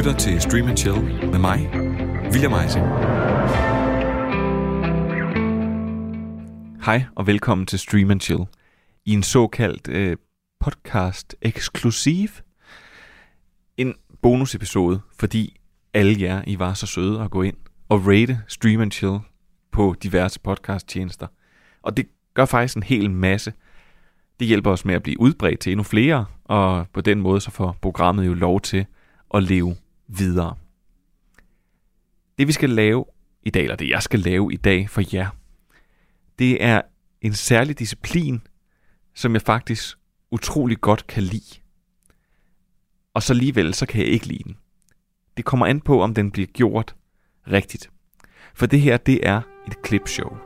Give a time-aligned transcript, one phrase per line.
[0.00, 1.70] lytter til Stream and Chill med mig,
[2.32, 2.86] William Eising.
[6.84, 8.44] Hej og velkommen til Stream and Chill
[9.04, 10.16] i en såkaldt øh,
[10.60, 12.28] podcast eksklusiv.
[13.76, 15.56] En bonusepisode, fordi
[15.94, 17.56] alle jer, I var så søde at gå ind
[17.88, 19.18] og rate Stream and Chill
[19.72, 21.26] på diverse podcasttjenester.
[21.82, 23.52] Og det gør faktisk en hel masse.
[24.40, 27.50] Det hjælper os med at blive udbredt til endnu flere, og på den måde så
[27.50, 28.86] får programmet jo lov til
[29.34, 29.76] at leve
[30.18, 30.56] videre.
[32.38, 33.04] Det vi skal lave
[33.42, 35.28] i dag, eller det jeg skal lave i dag for jer,
[36.38, 36.82] det er
[37.20, 38.40] en særlig disciplin,
[39.14, 39.96] som jeg faktisk
[40.30, 41.60] utrolig godt kan lide.
[43.14, 44.56] Og så alligevel, så kan jeg ikke lide den.
[45.36, 46.94] Det kommer an på, om den bliver gjort
[47.50, 47.90] rigtigt.
[48.54, 50.36] For det her, det er et klipshow.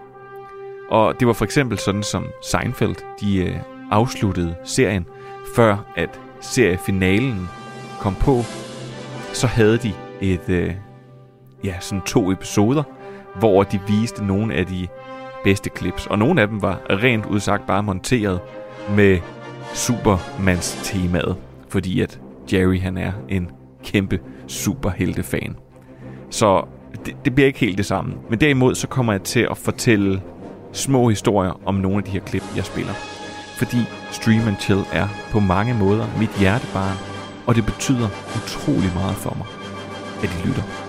[0.91, 5.07] Og det var for eksempel sådan, som Seinfeld, de øh, afsluttede serien,
[5.57, 7.47] før at seriefinalen
[8.01, 8.43] kom på,
[9.35, 10.75] så havde de et, øh,
[11.65, 12.83] ja, sådan to episoder,
[13.39, 14.87] hvor de viste nogle af de
[15.45, 16.07] bedste clips.
[16.07, 18.41] Og nogle af dem var rent udsagt bare monteret
[18.97, 19.19] med
[19.75, 21.37] Supermans temaet,
[21.69, 22.21] fordi at
[22.53, 23.51] Jerry han er en
[23.85, 25.57] kæmpe superheltefan.
[26.31, 26.65] Så
[27.07, 28.15] det, det bliver ikke helt det samme.
[28.31, 30.23] Men derimod så kommer jeg til at fortælle
[30.73, 32.93] små historier om nogle af de her klip, jeg spiller.
[33.59, 33.77] Fordi
[34.11, 37.14] Stream and Chill er på mange måder mit hjertebarn,
[37.47, 39.47] og det betyder utrolig meget for mig,
[40.23, 40.84] at I lytter.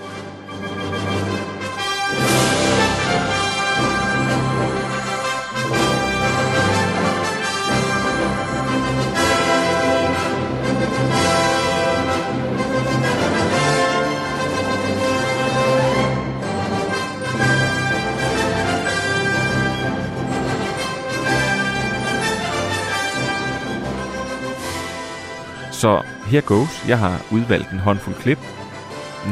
[25.76, 26.88] Så her goes.
[26.88, 28.38] Jeg har udvalgt en håndfuld klip.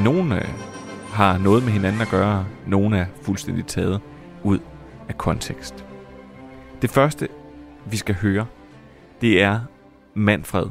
[0.05, 0.49] Nogle øh,
[1.09, 2.47] har noget med hinanden at gøre.
[2.67, 4.01] Nogle er fuldstændig taget
[4.43, 4.59] ud
[5.09, 5.85] af kontekst.
[6.83, 7.29] Det første,
[7.91, 8.47] vi skal høre,
[9.21, 9.61] det er
[10.15, 10.67] Manfred,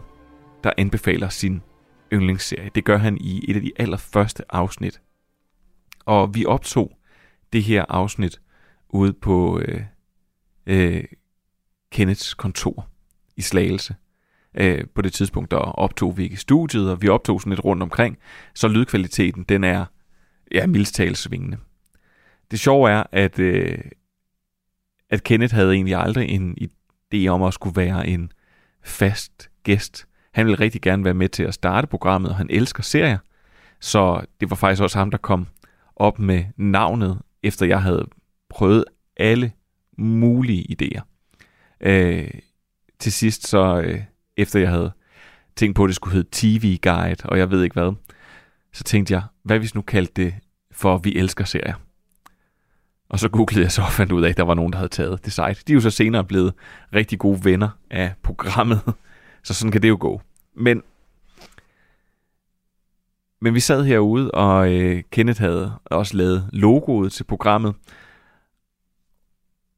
[0.63, 1.61] der anbefaler sin
[2.13, 2.71] yndlingsserie.
[2.75, 5.01] Det gør han i et af de allerførste afsnit.
[6.05, 6.97] Og vi optog
[7.53, 8.41] det her afsnit
[8.89, 9.81] ude på øh,
[10.65, 11.03] øh,
[11.91, 12.87] Kenneths kontor
[13.37, 13.95] i Slagelse.
[14.55, 17.83] Øh, på det tidspunkt, der optog vi ikke studiet, og vi optog sådan lidt rundt
[17.83, 18.17] omkring,
[18.55, 19.85] så lydkvaliteten, den er,
[20.51, 21.57] ja, mildstalt svingende.
[22.51, 23.77] Det sjove er, at, øh,
[25.09, 28.31] at Kenneth havde egentlig aldrig en idé om at skulle være en
[28.83, 30.07] fast gæst.
[30.33, 33.17] Han ville rigtig gerne være med til at starte programmet, og han elsker serier.
[33.79, 35.47] Så det var faktisk også ham, der kom
[35.95, 38.07] op med navnet, efter jeg havde
[38.49, 38.85] prøvet
[39.17, 39.51] alle
[39.97, 41.01] mulige idéer.
[41.81, 42.31] Øh,
[42.99, 44.01] til sidst så, øh,
[44.37, 44.91] efter jeg havde
[45.55, 47.93] tænkt på, at det skulle hedde TV Guide, og jeg ved ikke hvad,
[48.73, 50.33] så tænkte jeg, hvad hvis nu kaldte det
[50.71, 51.75] for Vi Elsker Serier?
[53.09, 54.89] Og så googlede jeg så og fandt ud af, at der var nogen, der havde
[54.89, 55.63] taget det site.
[55.67, 56.53] De er jo så senere blevet
[56.93, 58.81] rigtig gode venner af programmet,
[59.43, 60.21] så sådan kan det jo gå.
[60.55, 60.83] Men,
[63.41, 67.75] men vi sad herude, og øh, Kenneth havde også lavet logoet til programmet.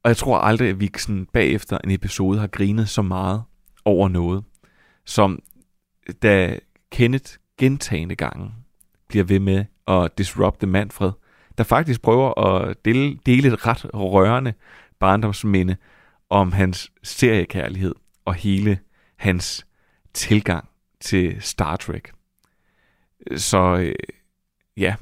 [0.02, 3.42] Og jeg tror aldrig, at vi sådan bagefter en episode har grinet så meget
[3.86, 4.44] over noget,
[5.04, 5.42] som
[6.22, 6.58] da
[6.90, 8.52] Kenneth gentagende gange
[9.08, 11.12] bliver ved med at disrupte Manfred,
[11.58, 14.54] der faktisk prøver at dele, dele et ret rørende
[14.98, 15.76] barndomsminde
[16.30, 17.94] om hans seriekærlighed
[18.24, 18.78] og hele
[19.16, 19.66] hans
[20.14, 20.68] tilgang
[21.00, 22.12] til Star Trek.
[23.36, 23.94] Så øh,
[24.76, 24.94] ja,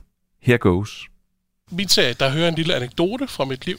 [0.42, 1.08] here goes.
[1.70, 3.76] Min serie, der hører en lille anekdote fra mit liv.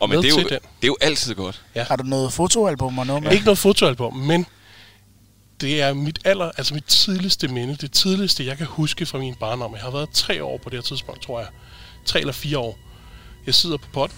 [0.00, 0.48] Og men med det, er jo, den.
[0.48, 1.62] det er jo altid godt.
[1.74, 1.84] Ja.
[1.84, 3.32] Har du noget fotoalbum og noget med?
[3.32, 4.46] Ikke noget fotoalbum, men
[5.60, 9.34] det er mit aller, altså mit tidligste minde, det tidligste, jeg kan huske fra min
[9.34, 9.74] barndom.
[9.74, 11.48] Jeg har været tre år på det her tidspunkt, tror jeg.
[12.04, 12.78] Tre eller fire år.
[13.46, 14.10] Jeg sidder på pot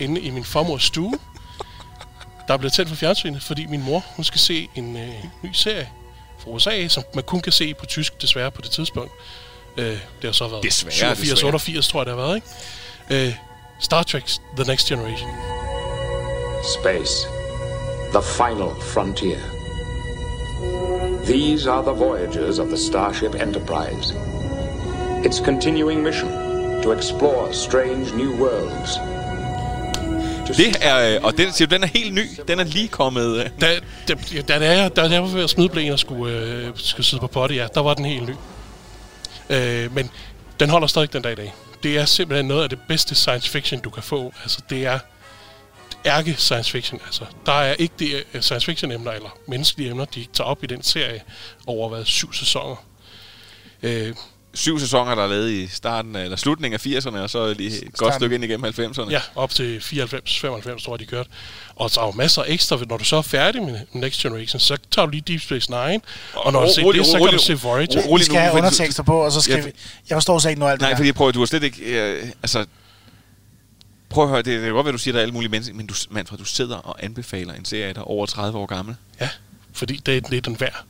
[0.00, 1.18] inde i min farmors stue.
[2.48, 5.48] Der er blevet tændt for fjernsynet, fordi min mor, hun skal se en øh, ny
[5.52, 5.88] serie
[6.38, 9.12] fra USA, som man kun kan se på tysk, desværre på det tidspunkt.
[9.76, 11.46] Øh, det har så været Desværre, 87, desværre.
[11.48, 13.28] 88, tror jeg, det har været, ikke?
[13.28, 13.34] Øh,
[13.84, 14.24] Star Trek
[14.56, 15.28] The Next Generation.
[16.78, 17.14] Space,
[18.12, 19.40] the final frontier.
[21.26, 24.14] These are the voyagers of the Starship Enterprise.
[25.26, 26.28] Its continuing mission
[26.82, 28.90] to explore strange new worlds.
[30.56, 32.22] Det er, øh, og den, siger den er helt ny.
[32.48, 33.36] Den er lige kommet...
[33.38, 33.74] øh, Da,
[34.08, 34.14] da,
[34.48, 37.20] da, da, jeg, da jeg var ved at smide blæen og skulle, øh, skulle sidde
[37.20, 38.34] på potte, ja, der var den helt ny.
[39.50, 40.10] Øh, men
[40.60, 41.54] den holder stadig den dag i dag.
[41.84, 44.32] Det er simpelthen noget af det bedste science fiction, du kan få.
[44.42, 44.98] Altså, det er
[46.06, 47.00] ærke science fiction.
[47.06, 50.64] Altså, der er ikke det øh, science fiction emner eller menneskelige emner, de tager op
[50.64, 51.22] i den serie
[51.66, 52.76] over hvad, syv sæsoner.
[53.82, 54.14] Øh,
[54.54, 57.92] syv sæsoner, der er lavet i starten eller slutningen af 80'erne, og så lige et
[57.96, 59.10] godt stykke ind igennem 90'erne.
[59.10, 61.30] Ja, op til 94-95, tror jeg, de kørte.
[61.76, 62.78] Og så er jo masser af ekstra.
[62.88, 66.00] Når du så er færdig med Next Generation, så tager du lige Deep Space Nine.
[66.34, 68.02] Og når du ser det, så kan du se Voyager.
[68.06, 69.70] rolig- Vi skal have fordi- undertekster på, og så skal vi...
[70.08, 71.08] Jeg forstår så ikke noget af alt Nej, det fordi der.
[71.08, 71.82] jeg prøver, du har slet ikke...
[71.82, 72.66] Øh, altså,
[74.08, 75.74] prøv at høre, det, det er godt, hvad du siger, der er alle mulige mennesker,
[75.74, 78.96] men du, Manfred, du sidder og anbefaler en serie, der er over 30 år gammel.
[79.20, 79.28] Ja,
[79.72, 80.84] fordi det, det er den værd.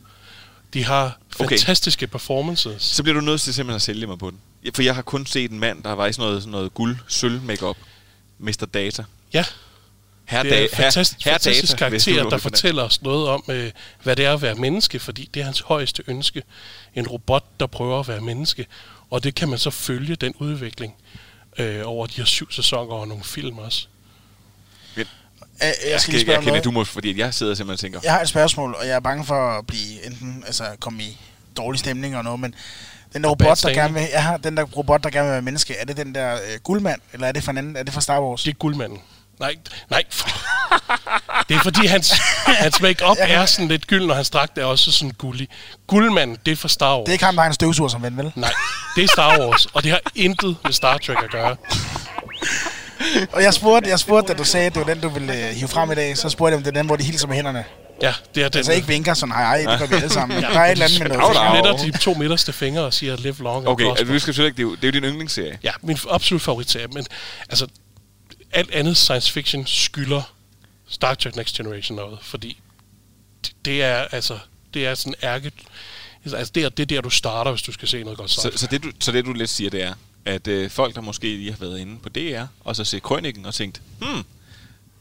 [0.75, 1.49] De har Okay.
[1.59, 2.83] fantastiske performances.
[2.83, 4.41] Så bliver du nødt til simpelthen at sælge mig på den.
[4.75, 6.97] For jeg har kun set en mand, der var i sådan noget, sådan noget guld,
[7.09, 7.77] sølv makeup.
[8.39, 8.67] Mr.
[8.75, 9.05] Data.
[9.33, 9.45] Ja,
[10.25, 13.29] Herr det er en Da- herr- fantastisk, herr fantastisk Data, karakter, der fortæller os noget
[13.29, 13.71] om, øh,
[14.03, 16.43] hvad det er at være menneske, fordi det er hans højeste ønske.
[16.95, 18.67] En robot, der prøver at være menneske.
[19.11, 20.95] Og det kan man så følge, den udvikling,
[21.59, 23.87] øh, over de her syv sæsoner og nogle film også.
[25.61, 28.01] Jeg, Jeg, jeg skal skal, jeg, kender, du må, fordi jeg sidder simpelthen og tænker,
[28.05, 31.19] Jeg har et spørgsmål, og jeg er bange for at blive enten, altså komme i
[31.57, 32.55] dårlig stemning og noget, men
[33.13, 35.33] den der Og robot, der gerne vil, jeg har, den der robot, der gerne vil
[35.33, 37.83] være menneske, er det den der øh, guldmand, eller er det fra en anden, er
[37.83, 38.43] det fra Star Wars?
[38.43, 38.99] Det er guldmanden.
[39.41, 39.55] Nej,
[39.91, 40.03] nej.
[41.49, 42.11] Det er fordi hans,
[42.47, 45.49] hans make-up kan- er sådan lidt gylden, og hans dragt er også sådan gullig.
[45.87, 47.05] Guldmanden, det er fra Star Wars.
[47.05, 48.33] Det er ikke ham, der har en støvsuger som ven, vel?
[48.35, 48.53] Nej,
[48.97, 51.57] det er Star Wars, og det har intet med Star Trek at gøre.
[53.33, 55.55] Og jeg spurgte, jeg spurgte, da du sagde, at det var den, du ville øh,
[55.55, 57.37] hive frem i dag, så spurgte jeg, om det er den, hvor de hilser med
[57.37, 57.65] hænderne.
[58.03, 58.59] Ja, det er den.
[58.59, 60.43] Altså ikke vinker sådan, hej, hej, det gør vi alle sammen.
[60.43, 61.37] Der er et eller andet med noget.
[61.37, 61.55] au.
[61.55, 64.49] Netter de to midterste fingre og siger, live long and okay, altså, vi skal selvfølgelig
[64.51, 65.59] ikke, det er, jo, det er jo din yndlingsserie.
[65.63, 67.07] Ja, min absolut favoritserie, men
[67.49, 67.67] altså,
[68.53, 70.35] alt andet science fiction skylder
[70.89, 72.59] Star Trek Next Generation noget, fordi
[73.65, 74.39] det, er altså,
[74.75, 75.53] det er sådan ærke,
[76.25, 78.51] altså det er, det er der, du starter, hvis du skal se noget godt Så,
[78.57, 79.95] så, det, du, så det, du lidt siger, det er,
[80.27, 83.47] at øh, folk, der måske lige har været inde på DR, og så set Krøniken
[83.47, 84.25] og tænkt, hmm,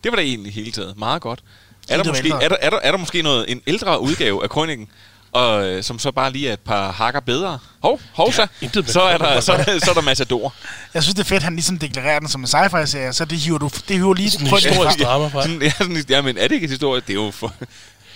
[0.03, 1.43] det var da egentlig hele taget meget godt.
[1.89, 4.49] Er der, måske, er, der, er, der, er der måske noget, en ældre udgave af
[4.49, 4.87] Krøniken,
[5.31, 7.59] og, øh, som så bare lige er et par hakker bedre?
[7.79, 8.47] Hov, hov så,
[8.85, 10.53] så, er der, så, er der, så er der Matador.
[10.93, 13.39] Jeg synes, det er fedt, at han ligesom deklarerer den som en sci-fi-serie, så det
[13.39, 15.41] hiver, du, det hiver lige Sådan en historisk drama, fra.
[15.43, 17.01] Sådan, ja, sådan, ja, men er det ikke et historie?
[17.01, 17.53] Det er jo for...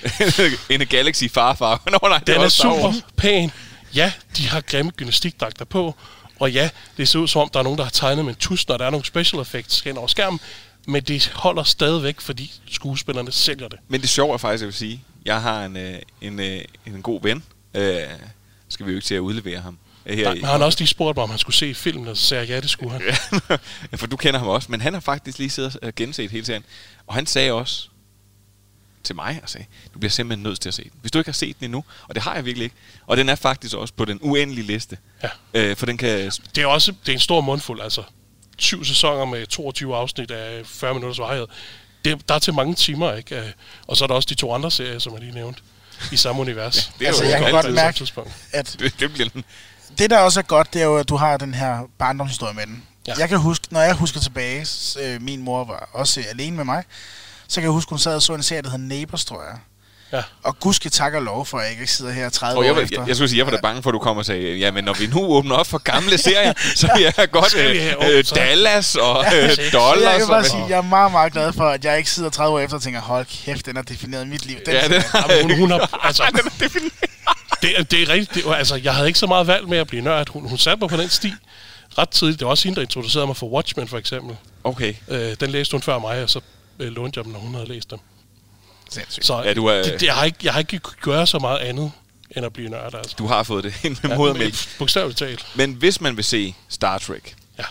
[0.73, 1.81] en Galaxy farfar.
[1.91, 3.51] Nå, nej, det Den er Star super pæn.
[3.95, 5.95] Ja, de har grimme gymnastikdragter på.
[6.39, 8.39] Og ja, det ser ud som om, der er nogen, der har tegnet med en
[8.39, 10.39] tus, når der er nogle special effects hen over skærmen.
[10.87, 13.79] Men det holder stadigvæk, fordi skuespillerne sælger det.
[13.87, 17.01] Men det sjove er faktisk, jeg vil sige, jeg har en, øh, en, øh, en
[17.01, 17.43] god ven.
[17.73, 18.01] Øh,
[18.69, 19.77] skal vi jo ikke til at udlevere ham.
[20.05, 22.07] Øh, Her Nej, men han har også lige spurgt mig, om han skulle se filmen,
[22.07, 23.01] og så sagde jeg, ja, det skulle han.
[23.91, 24.71] Ja, for du kender ham også.
[24.71, 26.63] Men han har faktisk lige siddet og genset hele serien.
[27.07, 27.89] Og han sagde også
[29.07, 30.91] til mig, og sagde, du bliver simpelthen nødt til at se den.
[31.01, 32.75] Hvis du ikke har set den endnu, og det har jeg virkelig ikke.
[33.07, 34.97] Og den er faktisk også på den uendelige liste.
[35.23, 35.29] Ja.
[35.53, 36.31] Øh, for den kan...
[36.55, 38.03] Det er også det er en stor mundfuld, altså.
[38.57, 41.47] Syv sæsoner med 22 afsnit af 40 minutters varighed.
[42.05, 43.39] Det, der er til mange timer, ikke?
[43.39, 43.45] Øh,
[43.87, 45.61] Og så er der også de to andre serier, som jeg lige nævnte,
[46.11, 46.91] i samme univers.
[46.99, 48.31] det er Altså, jo jeg kan godt mærke- tidspunkt.
[48.53, 49.43] At Det, det bliver den.
[49.97, 52.65] det, der også er godt, det er jo, at du har den her barndomshistorie med
[52.67, 52.83] den.
[53.07, 53.13] Ja.
[53.13, 53.19] Ja.
[53.19, 54.67] Jeg kan huske, når jeg husker tilbage,
[55.01, 56.83] øh, min mor var også alene med mig,
[57.49, 59.59] så kan jeg huske, hun sad og så en serie, der hed Neighbors, tror jeg.
[60.13, 60.21] Ja.
[60.43, 62.75] Og gudske tak og lov for, at jeg ikke sidder her 30 Og jeg, år
[62.75, 63.01] jeg, efter.
[63.01, 64.71] jeg, jeg skulle sige, jeg var da bange for, at du kom og sagde, ja,
[64.71, 68.23] men når vi nu åbner op for gamle serier, så vil jeg godt øh, øh?
[68.35, 69.55] Dallas og Ja, øh, præcis.
[69.57, 70.17] Så jeg dollars.
[70.17, 72.55] kan bare og, sige, jeg er meget, meget glad for, at jeg ikke sidder 30
[72.55, 74.57] år efter og tænker, hold kæft, den har defineret mit liv.
[74.65, 75.03] Den Ja, den-.
[75.29, 76.93] Jamen, hun, hun har, altså, den er defineret.
[77.61, 78.45] det, er- det er rigtigt.
[78.45, 80.29] Det, altså, jeg havde ikke så meget valg med at blive nørd.
[80.33, 81.33] Hun, hun satte mig på den sti
[81.97, 82.39] ret tidligt.
[82.39, 84.35] Det var også hende, der introducerede mig for Watchmen, for eksempel.
[84.63, 84.93] Okay.
[85.07, 86.41] Øh, den læste hun før mig, og så
[86.79, 87.99] øh, lånte jeg dem, når hun havde læst dem.
[88.89, 89.25] Sindssygt.
[89.25, 91.39] Så Ja, du er- det, det, jeg, har ikke, jeg har ikke kunnet gøre så
[91.39, 91.91] meget andet,
[92.35, 93.15] end at blive nørd, altså.
[93.19, 94.53] Du har fået det ind med Ja, modermælk.
[94.53, 95.45] men Bogstaveligt talt.
[95.55, 97.63] Men hvis man vil se Star Trek, Ja.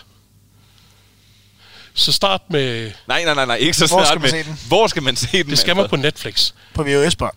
[1.93, 2.91] Så start med...
[3.07, 4.43] Nej, nej, nej, nej, ikke så Hvor snart skal man med.
[4.43, 4.59] se den?
[4.67, 5.49] Hvor skal man se den?
[5.49, 6.51] Det skal man på Netflix.
[6.73, 7.33] På VHS-bånd.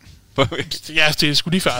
[0.94, 1.72] Ja, det er sgu lige før.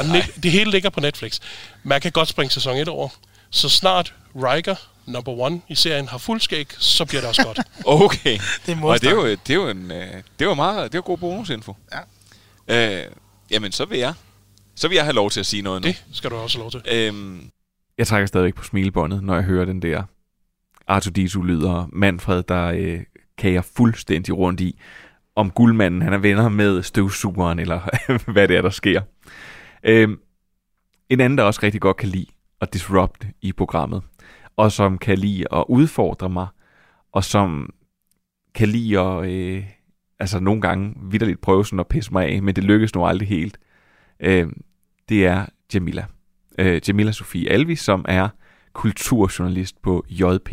[0.42, 1.38] Det hele ligger på Netflix.
[1.82, 3.08] Man kan godt springe sæson 1 over.
[3.50, 4.74] Så snart Riker,
[5.10, 7.60] number one i serien, har fuldskæg, så bliver det også godt.
[8.04, 8.38] Okay.
[8.66, 10.92] Det er Og det er jo, det er jo, en, øh, det er jo meget,
[10.92, 11.76] det er god bonusinfo.
[12.68, 13.00] Ja.
[13.00, 13.06] Øh,
[13.50, 14.14] jamen, så vil jeg,
[14.76, 15.88] så vil jeg have lov til at sige noget nu.
[15.88, 16.82] Det skal du også have lov til.
[16.92, 17.50] Øhm,
[17.98, 20.02] jeg trækker stadigvæk på smilebåndet, når jeg hører den der
[20.90, 23.00] R2-D2 lyder Manfred, der øh,
[23.38, 24.78] kager fuldstændig rundt i,
[25.36, 27.80] om guldmanden han er venner med støvsugeren, eller
[28.32, 29.02] hvad det er, der sker.
[29.82, 30.18] Øhm,
[31.08, 32.26] en anden, der også rigtig godt kan lide
[32.60, 34.02] at disrupte i programmet,
[34.60, 36.46] og som kan lide at udfordre mig,
[37.12, 37.70] og som
[38.54, 39.64] kan lide at øh,
[40.18, 43.28] altså nogle gange vidderligt prøve sådan at pisse mig af, men det lykkes nu aldrig
[43.28, 43.58] helt.
[44.20, 44.48] Øh,
[45.08, 46.04] det er Jamila.
[46.58, 48.28] Øh, Jamila Sofie Alvi, som er
[48.72, 50.52] kulturjournalist på JP,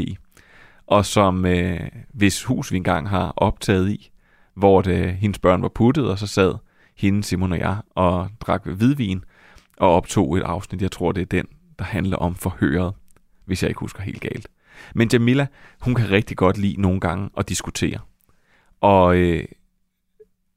[0.86, 1.80] og som øh,
[2.14, 4.12] hvis hus vi engang har optaget i,
[4.56, 6.54] hvor det, hendes børn var puttet, og så sad
[6.98, 9.24] hende, Simon og jeg og drak hvidvin
[9.78, 10.82] og optog et afsnit.
[10.82, 11.46] Jeg tror, det er den,
[11.80, 12.94] der handler om forhøret,
[13.48, 14.48] hvis jeg ikke husker helt galt.
[14.96, 15.48] Men Jamila,
[15.82, 18.00] hun kan rigtig godt lide nogle gange at diskutere.
[18.82, 19.46] Og øh,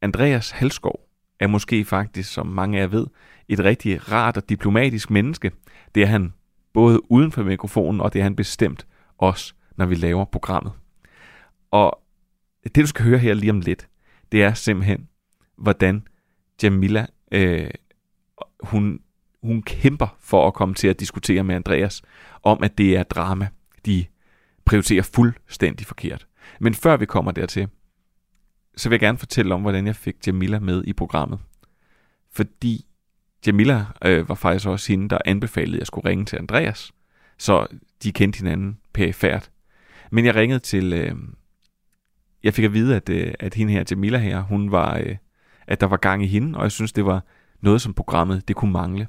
[0.03, 1.01] Andreas Halskov
[1.41, 3.07] er måske faktisk, som mange af jer ved,
[3.49, 5.51] et rigtig rart og diplomatisk menneske.
[5.95, 6.33] Det er han
[6.73, 8.87] både uden for mikrofonen, og det er han bestemt
[9.19, 10.73] også, når vi laver programmet.
[11.71, 12.03] Og
[12.65, 13.89] det, du skal høre her lige om lidt,
[14.33, 15.09] det er simpelthen,
[15.59, 16.07] hvordan
[16.63, 17.71] Jamila, øh,
[18.61, 19.01] hun,
[19.43, 22.03] hun kæmper for at komme til at diskutere med Andreas
[22.43, 23.49] om, at det er drama,
[23.87, 24.05] de
[24.65, 26.27] prioriterer fuldstændig forkert.
[26.61, 27.69] Men før vi kommer dertil,
[28.77, 31.39] så vil jeg gerne fortælle om, hvordan jeg fik Jamila med i programmet.
[32.33, 32.87] Fordi
[33.47, 36.93] Jamila øh, var faktisk også hende, der anbefalede, at jeg skulle ringe til Andreas.
[37.39, 37.67] Så
[38.03, 39.51] de kendte hinanden perifært.
[40.11, 40.93] Men jeg ringede til...
[40.93, 41.15] Øh,
[42.43, 45.17] jeg fik at vide, at, øh, at hende her, Jamila her, hun var, øh,
[45.67, 47.25] at der var gang i hende, og jeg synes, det var
[47.61, 49.07] noget, som programmet det kunne mangle.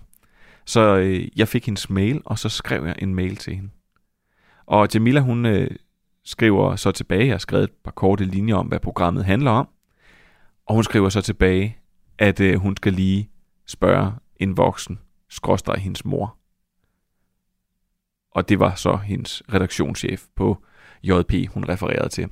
[0.65, 3.69] Så øh, jeg fik hendes mail, og så skrev jeg en mail til hende.
[4.65, 5.71] Og Jamila, hun øh,
[6.23, 9.67] skriver så tilbage, jeg har skrevet et par korte linjer om, hvad programmet handler om,
[10.65, 11.77] og hun skriver så tilbage,
[12.17, 13.29] at øh, hun skal lige
[13.67, 14.99] spørge en voksen,
[15.29, 16.37] skråstrej hendes mor.
[18.31, 20.63] Og det var så hendes redaktionschef på
[21.03, 22.29] JP, hun refererede til.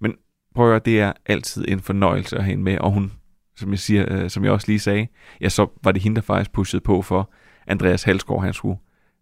[0.00, 0.14] Men
[0.54, 3.12] prøv at høre, det er altid en fornøjelse at have hende med, og hun,
[3.56, 5.08] som jeg, siger, øh, som jeg også lige sagde,
[5.40, 7.32] ja, så var det hende, der faktisk pushede på for
[7.66, 8.78] Andreas Halsgaard, han skulle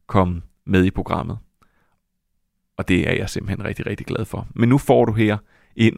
[0.06, 1.38] komme med i programmet.
[2.76, 4.48] Og det er jeg simpelthen rigtig, rigtig glad for.
[4.54, 5.38] Men nu får du her
[5.76, 5.96] ind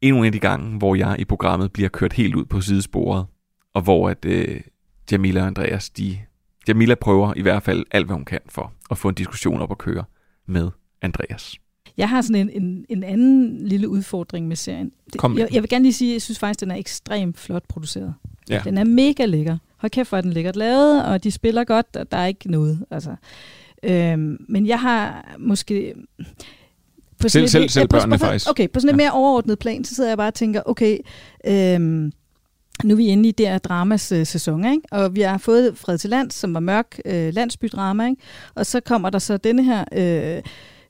[0.00, 3.26] endnu en af de gange, hvor jeg i programmet bliver kørt helt ud på sidesporet,
[3.74, 4.60] og hvor at øh,
[5.12, 6.18] Jamila og Andreas, de,
[6.68, 9.70] Jamila prøver i hvert fald alt, hvad hun kan for at få en diskussion op
[9.70, 10.04] at køre
[10.46, 10.70] med
[11.02, 11.56] Andreas.
[11.96, 14.92] Jeg har sådan en, en, en anden lille udfordring med serien.
[15.12, 16.76] Det, Kom med jeg, jeg vil gerne lige sige, at jeg synes faktisk, den er
[16.76, 18.14] ekstremt flot produceret.
[18.48, 18.60] Ja.
[18.64, 19.58] Den er mega lækker.
[19.82, 22.50] Hold kæft, hvor er den lækkert lavet, og de spiller godt, og der er ikke
[22.50, 22.84] noget.
[22.90, 23.14] Altså.
[23.82, 25.94] Øhm, men jeg har måske...
[27.18, 28.50] På Selv- selv- selv på- børnene på, faktisk.
[28.50, 29.04] Okay, på sådan et Ja.
[29.04, 30.98] mere overordnet plan, så sidder jeg bare og tænker, okay,
[31.46, 32.12] øhm,
[32.84, 34.80] nu er vi inde i der dramas øh, sæson, ikke?
[34.90, 38.22] og vi har fået Fred til Lands, som var mørk øh, landsbydrama, ikke?
[38.54, 39.84] og så kommer der så denne her,
[40.36, 40.42] øh,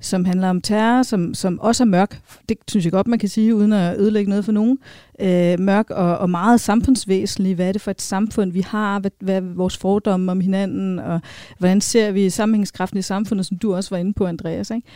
[0.02, 2.20] som handler om terror, som, som også er mørk.
[2.48, 4.78] Det synes jeg godt, man kan sige, uden at ødelægge noget for nogen.
[5.20, 7.54] Øh, mørk og, og meget samfundsvæsentlig.
[7.54, 8.98] Hvad er det for et samfund, vi har?
[8.98, 10.98] Hvad, hvad er vores fordomme om hinanden?
[10.98, 11.20] Og
[11.58, 14.70] hvordan ser vi sammenhængskraften i samfundet, som du også var inde på, Andreas?
[14.70, 14.88] Ikke?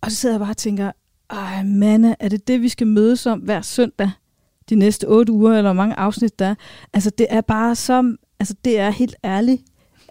[0.00, 0.92] Og så sidder jeg bare og tænker,
[1.30, 4.10] ej mande, er det det, vi skal mødes om hver søndag?
[4.68, 6.54] De næste otte uger, eller hvor mange afsnit der er?
[6.92, 9.62] Altså, det er bare som, Altså, det er helt ærligt.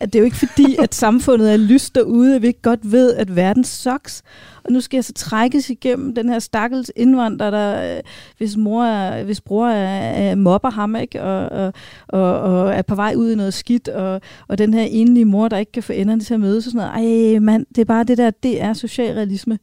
[0.01, 2.91] At det er jo ikke fordi, at samfundet er lyst derude, at vi ikke godt
[2.91, 4.23] ved, at verden sucks.
[4.63, 8.01] Og nu skal jeg så trækkes igennem den her stakkels indvandrer, der, øh,
[8.37, 11.21] hvis, mor er, hvis bror er, er mobber ham, ikke?
[11.23, 11.73] Og, og,
[12.07, 15.47] og, og er på vej ud i noget skidt, og, og den her enlige mor,
[15.47, 17.33] der ikke kan få enderne til at mødes og sådan noget.
[17.33, 19.59] Ej, mand, det er bare det der, det er socialrealisme.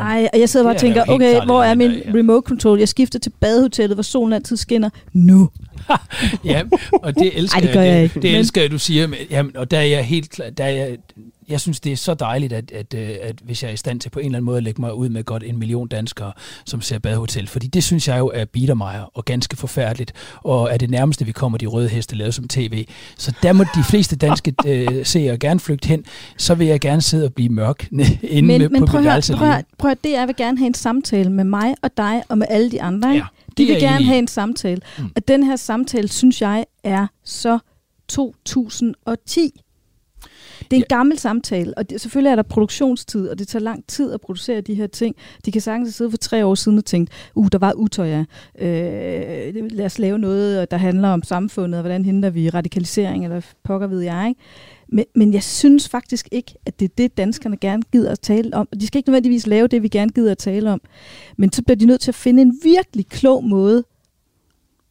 [0.00, 2.10] Ej, og jeg sidder bare og er tænker, okay, hvor er min ja.
[2.14, 2.78] remote control?
[2.78, 4.90] Jeg skifter til badehotellet, hvor solen altid skinner.
[5.12, 5.50] Nu.
[6.44, 6.62] ja,
[6.92, 9.06] og det elsker Ej, det gør jeg ikke, Det, det elsker jeg, du siger.
[9.06, 10.96] Men, jamen, og der er jeg helt klar, der er jeg,
[11.48, 14.00] jeg synes, det er så dejligt, at, at, øh, at hvis jeg er i stand
[14.00, 16.32] til på en eller anden måde at lægge mig ud med godt en million danskere,
[16.64, 17.48] som ser badehotel.
[17.48, 21.32] Fordi det synes jeg jo er biedermeier og ganske forfærdeligt, og er det nærmeste, vi
[21.32, 22.86] kommer de røde heste lavet som tv.
[23.16, 26.04] Så der må de fleste danske øh, seere gerne flygte hen.
[26.36, 29.06] Så vil jeg gerne sidde og blive mørk inde Men, med, men på prøv, mit
[29.06, 32.22] værelse prøv, prøv det er, jeg vil gerne have en samtale med mig og dig
[32.28, 33.14] og med alle de andre.
[33.14, 33.26] Ikke?
[33.48, 34.80] Ja, de vil jeg gerne have en samtale.
[34.98, 35.04] Mm.
[35.16, 37.58] Og den her samtale, synes jeg, er så
[38.08, 39.60] 2010.
[40.70, 40.96] Det er en Ja.
[40.96, 44.60] gammel samtale, og det, selvfølgelig er der produktionstid, og det tager lang tid at producere
[44.60, 45.16] de her ting.
[45.44, 48.24] De kan sagtens sidde for tre år siden og tænke, uh, der var Utøya.
[48.58, 53.40] Øh, lad os lave noget, der handler om samfundet, og hvordan hindrer vi radikalisering, eller
[53.64, 54.40] pokker ved jeg, ikke?
[54.92, 58.56] Men, men jeg synes faktisk ikke, at det er det, danskerne gerne gider at tale
[58.56, 58.68] om.
[58.80, 60.80] De skal ikke nødvendigvis lave det, vi gerne gider at tale om.
[61.36, 63.84] Men så bliver de nødt til at finde en virkelig klog måde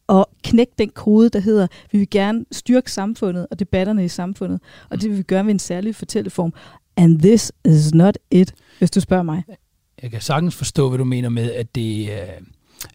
[0.08, 4.60] at knække den kode, der hedder, vi vil gerne styrke samfundet og debatterne i samfundet,
[4.90, 6.52] og det vil vi gøre med en særlig fortælleform.
[6.96, 9.42] And this is not it, hvis du spørger mig.
[10.02, 12.16] jeg kan sagtens forstå, hvad du mener med, at det øh,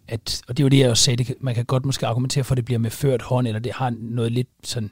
[0.08, 2.44] at, og det er jo det, jeg også sagde, det, man kan godt måske argumentere
[2.44, 4.92] for, at det bliver med ført hånd, eller det har noget lidt sådan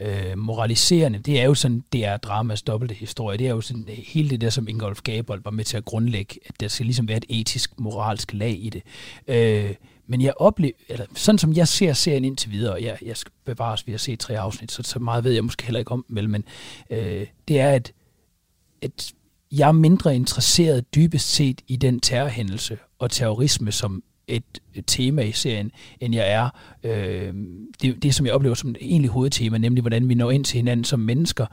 [0.00, 1.18] øh, moraliserende.
[1.18, 3.38] Det er jo sådan, det er dramas dobbelte historie.
[3.38, 6.38] Det er jo sådan hele det der, som Ingolf Gabold var med til at grundlægge,
[6.46, 8.82] at der skal ligesom være et etisk, moralsk lag i det.
[9.28, 9.74] Øh,
[10.06, 13.32] men jeg oplever, eller sådan som jeg ser serien indtil videre, og jeg, jeg skal
[13.44, 16.04] bevares ved at se tre afsnit, så, så meget ved jeg måske heller ikke om
[16.08, 16.44] vel, men
[16.90, 17.92] øh, det er, at,
[18.82, 19.12] at
[19.52, 24.44] jeg er mindre interesseret dybest set i den terrorhændelse og terrorisme, som et,
[24.74, 26.50] et tema i serien, end jeg er
[26.82, 27.34] øh,
[27.82, 30.56] det, det, som jeg oplever som et egentlig hovedtema, nemlig hvordan vi når ind til
[30.56, 31.46] hinanden som mennesker.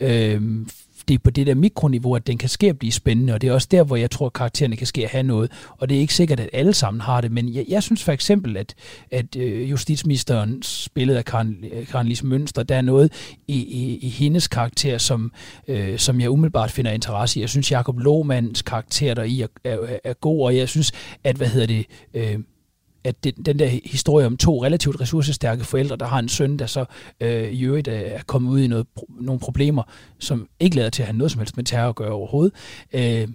[0.00, 0.66] Øh,
[1.08, 3.48] det er på det der mikroniveau, at den kan ske at blive spændende, og det
[3.48, 5.52] er også der, hvor jeg tror, at karaktererne kan ske at have noget.
[5.78, 8.12] Og det er ikke sikkert, at alle sammen har det, men jeg, jeg synes for
[8.12, 8.74] eksempel, at,
[9.10, 13.12] at øh, justitsministeren spillet af Karen, øh, Karen Lise Mønster, der er noget
[13.48, 15.32] i, i, i hendes karakter, som,
[15.68, 17.40] øh, som jeg umiddelbart finder interesse i.
[17.40, 20.92] Jeg synes, Jacob Lohmanns karakter der i er, er, er god, og jeg synes,
[21.24, 21.86] at hvad hedder det...
[22.14, 22.38] Øh,
[23.06, 26.66] at det, den der historie om to relativt ressourcestærke forældre, der har en søn, der
[26.66, 26.84] så
[27.20, 28.86] øh, i øvrigt er kommet ud i noget,
[29.20, 29.82] nogle problemer,
[30.18, 32.54] som ikke lader til at have noget som helst med terror at gøre overhovedet,
[32.92, 33.28] øh,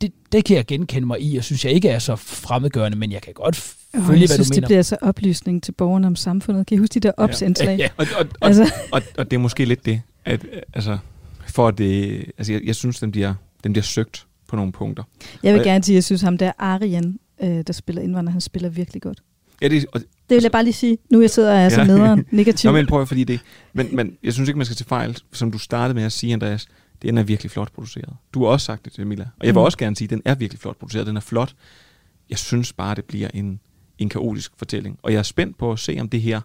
[0.00, 3.12] det, det kan jeg genkende mig i, og synes jeg ikke er så fremmedgørende, men
[3.12, 4.60] jeg kan godt følge, hvad jeg synes, du mener.
[4.60, 6.66] det bliver så oplysning til borgerne om samfundet.
[6.66, 7.78] Kan I huske de der opsindslag?
[7.78, 7.88] Ja, ja.
[7.96, 8.62] Og, og, og, Altså.
[8.62, 8.74] altså.
[8.92, 10.98] og, og det er måske lidt det, at øh, altså,
[11.46, 15.02] for at det, altså jeg, jeg synes, den bliver, den bliver søgt på nogle punkter.
[15.42, 18.32] Jeg vil Og- gerne sige, at jeg synes ham der Arian, øh, der spiller indvandrer,
[18.32, 19.22] han spiller virkelig godt.
[19.62, 20.98] Ja, det, og, Det vil jeg bare lige sige.
[21.10, 21.86] Nu jeg sidder og er så Ja.
[21.86, 22.68] nederen negativ.
[22.70, 23.40] Nå, men prøv at fordi det.
[23.72, 26.32] Men, men jeg synes ikke, man skal til fejl, som du startede med at sige,
[26.32, 26.66] Andreas.
[27.02, 28.16] Den er virkelig flot produceret.
[28.34, 29.22] Du har også sagt det til Mila.
[29.40, 29.64] Og jeg vil Mm.
[29.64, 31.06] også gerne sige, at den er virkelig flot produceret.
[31.06, 31.54] Den er flot.
[32.30, 33.60] Jeg synes bare, det bliver en,
[33.98, 34.98] en kaotisk fortælling.
[35.02, 36.40] Og jeg er spændt på at se, om det her,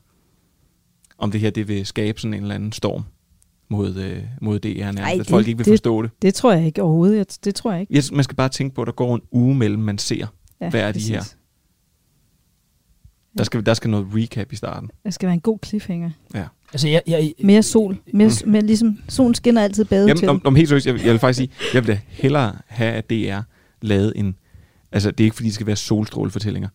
[1.18, 3.04] om det her det vil skabe sådan en eller anden storm
[3.70, 5.02] mod, øh, mod DR nærmest.
[5.02, 6.12] Ej, at det- folk ikke vil det- forstå det.
[6.22, 7.18] Det tror jeg ikke overhovedet.
[7.18, 7.94] Jeg- Det tror jeg ikke.
[7.94, 10.28] Jeg, man skal bare tænke på, at der går en uge mellem, man ser.
[10.64, 11.18] Ja, Hvad er de her?
[11.18, 11.38] præcis.
[13.38, 14.90] Der skal, der skal noget recap i starten.
[15.04, 16.10] Der skal være en god cliffhanger.
[16.34, 16.46] Ja.
[16.74, 17.98] Altså, jeg, jeg, Mere sol.
[18.14, 20.16] Mere, mere ligesom, solen skinner altid bade til.
[20.22, 22.56] Jamen, om, om helt seriøst, jeg, vil- jeg vil faktisk sige, jeg vil da hellere
[22.68, 23.40] have, at DR
[23.82, 24.36] lavede en...
[24.92, 26.70] Altså, det er ikke fordi, det skal være solstrålefortællinger,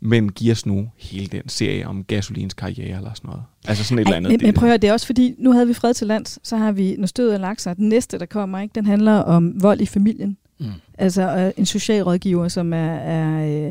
[0.00, 3.42] men giv os nu hele den serie om gasolins karriere eller sådan noget.
[3.66, 4.30] Altså sådan et eller Ej, andet.
[4.32, 6.38] men, men prøv at høre, det er også fordi, nu havde vi fred til lands,
[6.42, 9.12] så har vi, når stødet er lagt sig, den næste, der kommer, ikke, den handler
[9.12, 10.36] om vold i familien.
[10.60, 10.66] Mm.
[10.98, 13.64] Altså øh, en socialrådgiver, som er, er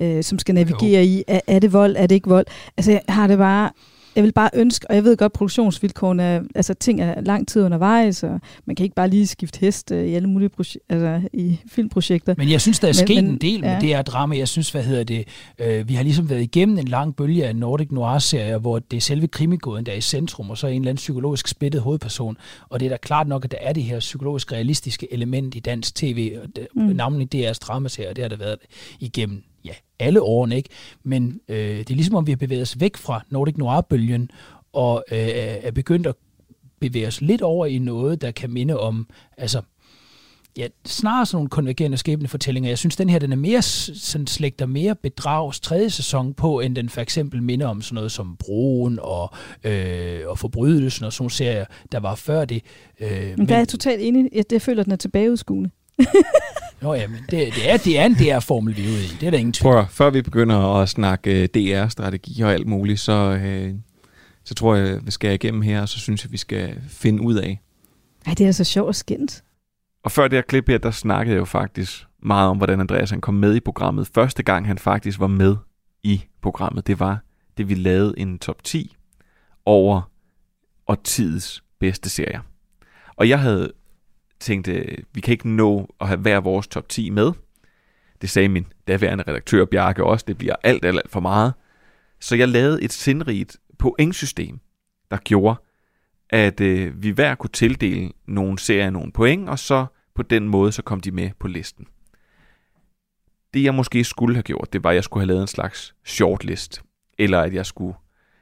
[0.00, 2.46] øh, øh, som skal navigere i, er, er det vold, er det ikke vold?
[2.76, 3.70] Altså jeg har det bare,
[4.16, 7.62] jeg vil bare ønske, og jeg ved godt, produktionsvilkårene, er, altså ting er lang tid
[7.62, 11.28] undervejs, og man kan ikke bare lige skifte hest øh, i alle mulige proje- altså,
[11.32, 12.34] i filmprojekter.
[12.38, 13.80] Men jeg synes, der er Men- sket men- en del med ja.
[13.80, 14.36] det her drama.
[14.38, 17.56] Jeg synes, hvad hedder det, øh, vi har ligesom været igennem en lang bølge af
[17.56, 20.76] Nordic Noir-serier, hvor det er selve krimigåden, der er i centrum, og så er en
[20.76, 22.36] eller anden psykologisk splittet hovedperson.
[22.68, 25.60] Og det er da klart nok, at der er det her psykologisk realistiske element i
[25.60, 26.82] dansk tv, og det, Mm.
[26.82, 28.56] navnlig DR's dramaserier, og det har der været
[29.00, 29.42] igennem
[29.98, 30.68] alle årene, ikke?
[31.02, 34.30] Men øh, det er ligesom, om vi har bevæget os væk fra Nordic Noir-bølgen,
[34.72, 35.18] og øh,
[35.62, 36.14] er begyndt at
[36.80, 39.62] bevæge os lidt over i noget, der kan minde om, altså
[40.56, 42.70] ja, snarere sådan nogle konvergerende skæbnefortællinger.
[42.70, 46.76] Jeg synes, den her den er mere, sådan slægter mere bedrags tredje sæson på, end
[46.76, 49.30] den for eksempel minder om sådan noget som Broen og,
[49.64, 52.62] øh, og Forbrydelsen og sådan nogle serier, der var før det.
[53.00, 54.28] Øh, Men er jeg totalt enig.
[54.32, 55.70] Jeg, jeg føler, at den er tilbageudskuende.
[56.82, 59.16] Nå ja, men det, det, er, det er en DR-formel, vi er ude i.
[59.20, 59.72] Det er der ingen tvivl.
[59.72, 63.74] Prøv før vi begynder at snakke øh, DR-strategi og alt muligt, så, øh,
[64.44, 67.34] så tror jeg, vi skal igennem her, og så synes jeg, vi skal finde ud
[67.34, 67.60] af.
[68.26, 69.44] Ej, det er så sjovt og skændt.
[70.04, 73.10] Og før det her klip her, der snakkede jeg jo faktisk meget om, hvordan Andreas
[73.10, 74.08] han kom med i programmet.
[74.14, 75.56] Første gang han faktisk var med
[76.02, 77.24] i programmet, det var,
[77.56, 78.96] det vi lavede en top 10
[79.66, 80.10] over
[80.86, 82.40] årtidets bedste serier.
[83.16, 83.72] Og jeg havde
[84.40, 87.32] tænkte, vi kan ikke nå at have hver vores top 10 med.
[88.20, 91.52] Det sagde min daværende redaktør Bjarke også, det bliver alt, alt, alt for meget.
[92.20, 94.58] Så jeg lavede et sindrigt pointsystem,
[95.10, 95.56] der gjorde,
[96.30, 100.72] at øh, vi hver kunne tildele nogle serier nogle point, og så på den måde,
[100.72, 101.86] så kom de med på listen.
[103.54, 105.94] Det jeg måske skulle have gjort, det var, at jeg skulle have lavet en slags
[106.04, 106.82] shortlist,
[107.18, 107.94] eller at jeg skulle,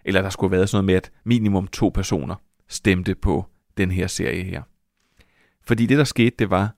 [0.04, 2.34] eller der skulle have været sådan noget med, at minimum to personer
[2.68, 4.62] stemte på den her serie her.
[5.66, 6.74] Fordi det, der skete, det var,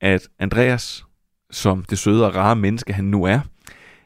[0.00, 1.04] at Andreas,
[1.50, 3.40] som det søde og rare menneske, han nu er,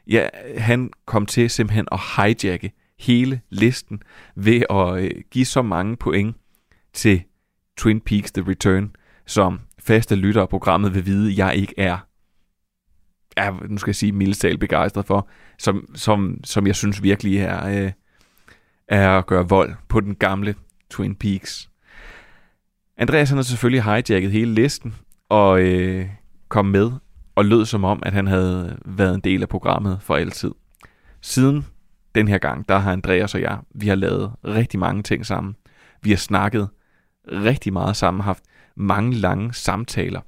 [0.07, 4.01] ja, han kom til simpelthen at hijacke hele listen
[4.35, 6.35] ved at øh, give så mange point
[6.93, 7.23] til
[7.77, 11.97] Twin Peaks The Return, som faste lyttere af programmet vil vide, jeg ikke er,
[13.37, 17.85] er nu skal jeg sige, mildest begejstret for, som, som, som jeg synes virkelig er,
[17.85, 17.91] øh,
[18.87, 20.55] er at gøre vold på den gamle
[20.89, 21.69] Twin Peaks.
[22.99, 24.95] Andreas han har selvfølgelig hijacket hele listen,
[25.29, 26.09] og øh,
[26.49, 26.91] kom med
[27.35, 30.51] og lød som om, at han havde været en del af programmet for altid.
[31.21, 31.65] Siden
[32.15, 35.55] den her gang, der har Andreas og jeg, vi har lavet rigtig mange ting sammen.
[36.01, 36.69] Vi har snakket
[37.27, 38.43] rigtig meget sammen, haft
[38.75, 40.21] mange lange samtaler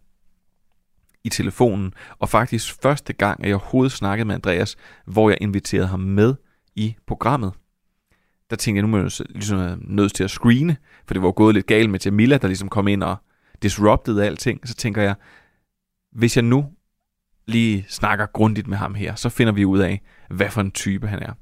[1.23, 5.87] i telefonen, og faktisk første gang, at jeg overhovedet snakkede med Andreas, hvor jeg inviterede
[5.87, 6.35] ham med
[6.75, 7.53] i programmet.
[8.51, 11.31] Der tænkte jeg, nu må jeg jo ligesom nødt til at screene, for det var
[11.31, 13.15] gået lidt galt med Jamila, der ligesom kom ind og
[13.61, 14.67] disruptede alting.
[14.67, 15.15] Så tænker jeg,
[16.11, 16.71] hvis jeg nu
[17.47, 21.07] lige snakker grundigt med ham her, så finder vi ud af, hvad for en type
[21.07, 21.33] han er.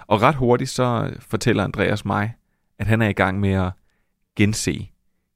[0.00, 2.34] Og ret hurtigt så fortæller Andreas mig,
[2.78, 3.72] at han er i gang med at
[4.36, 4.90] gense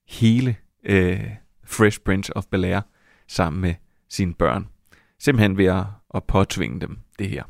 [0.09, 1.31] hele øh,
[1.65, 2.81] Fresh Prince of Bel-Air
[3.29, 3.75] sammen med
[4.09, 4.69] sine børn.
[5.19, 5.85] Simpelthen ved at,
[6.15, 7.43] at påtvinge dem det her.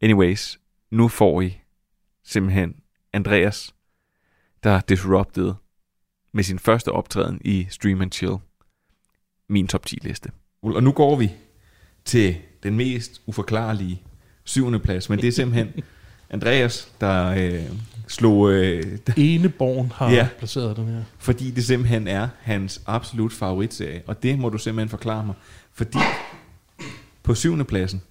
[0.00, 1.63] Anyways, nu får I
[2.24, 2.74] simpelthen
[3.12, 3.74] Andreas,
[4.62, 5.52] der disrupted
[6.32, 8.36] med sin første optræden i Stream and Chill.
[9.48, 10.30] Min top 10 liste.
[10.62, 11.32] Og nu går vi
[12.04, 14.02] til den mest uforklarlige
[14.44, 15.72] syvende plads, men det er simpelthen
[16.30, 17.64] Andreas, der øh,
[18.08, 18.52] slog...
[18.52, 20.28] Øh, Eneborn har ja.
[20.38, 21.02] placeret den her.
[21.18, 25.34] fordi det simpelthen er hans absolut favoritserie, og det må du simpelthen forklare mig.
[25.72, 25.98] Fordi
[27.22, 28.02] på syvende pladsen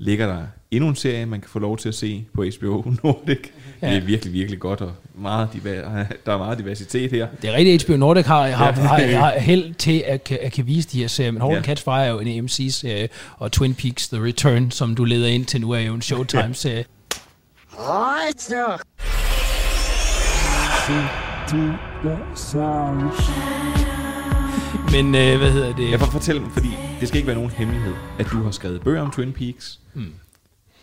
[0.00, 3.38] ligger der endnu en serie, man kan få lov til at se på HBO Nordic.
[3.82, 3.88] Ja.
[3.90, 5.48] Det er virkelig, virkelig godt, og meget
[6.26, 7.26] der er meget diversitet her.
[7.42, 10.66] Det er rigtigt, HBO Nordic har, har, har, har held til at, kan- at kan
[10.66, 11.58] vise de her serier, men Hold Ja.
[11.58, 11.64] ja.
[11.64, 15.46] Catch Fire er jo en AMC-serie, og Twin Peaks The Return, som du leder ind
[15.46, 16.84] til nu, er jo en Showtime-serie.
[24.92, 25.90] Men øh, hvad hedder det?
[25.90, 26.68] Jeg får fortælle mig, fordi
[27.00, 29.80] det skal ikke være nogen hemmelighed, at du har skrevet bøger om Twin Peaks.
[29.94, 30.12] Hmm.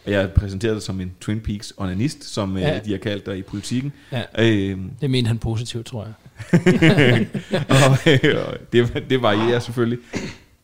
[0.05, 2.73] Og jeg præsenterede dig som en Twin Peaks onanist, som ja.
[2.73, 2.79] Ja.
[2.79, 3.93] de har kaldt dig i politikken.
[4.11, 4.23] Ja.
[4.39, 6.13] Øhm, Det mente han positivt, tror jeg.
[7.69, 7.75] og,
[8.47, 9.99] og det, det varierer selvfølgelig.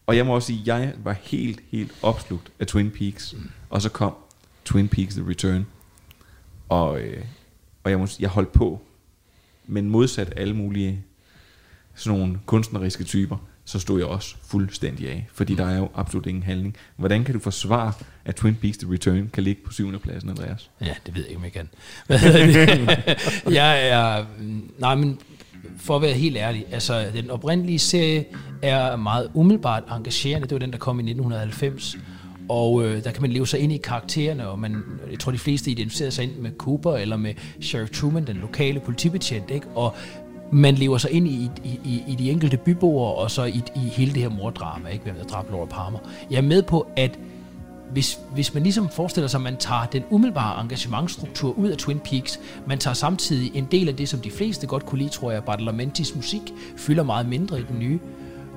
[0.07, 3.35] Og jeg må også sige, at jeg var helt, helt opslugt af Twin Peaks.
[3.69, 4.13] Og så kom
[4.65, 5.65] Twin Peaks The Return.
[6.69, 7.23] Og, øh,
[7.83, 8.81] og jeg, må, jeg holdt på.
[9.67, 11.03] Men modsat alle mulige
[11.95, 15.27] sådan nogle kunstneriske typer, så stod jeg også fuldstændig af.
[15.33, 16.75] Fordi der er jo absolut ingen handling.
[16.95, 17.93] Hvordan kan du forsvare,
[18.25, 20.69] at Twin Peaks The Return kan ligge på syvende pladsen, Andreas?
[20.81, 21.69] Ja, det ved jeg ikke, om jeg kan.
[23.53, 24.25] Jeg er...
[24.79, 25.19] Nej, men
[25.77, 28.25] for at være helt ærlig, altså den oprindelige serie
[28.61, 30.47] er meget umiddelbart engagerende.
[30.47, 31.97] Det var den, der kom i 1990.
[32.49, 35.37] Og øh, der kan man leve sig ind i karaktererne, og man, jeg tror, de
[35.37, 39.67] fleste identificerer sig ind med Cooper eller med Sheriff Truman, den lokale politibetjent, ikke?
[39.67, 39.95] Og
[40.53, 43.79] man lever sig ind i, i, i, i de enkelte byboere, og så i, i
[43.79, 45.03] hele det her mordrama, ikke?
[45.03, 45.99] Hvem der dræbte Laura Palmer.
[46.31, 47.19] Jeg er med på, at
[47.91, 51.99] hvis, hvis man ligesom forestiller sig, at man tager den umiddelbare engagementstruktur ud af Twin
[51.99, 55.31] Peaks, man tager samtidig en del af det, som de fleste godt kunne lide, tror
[55.31, 56.41] jeg, Badalamenti's musik,
[56.77, 57.99] fylder meget mindre i den nye,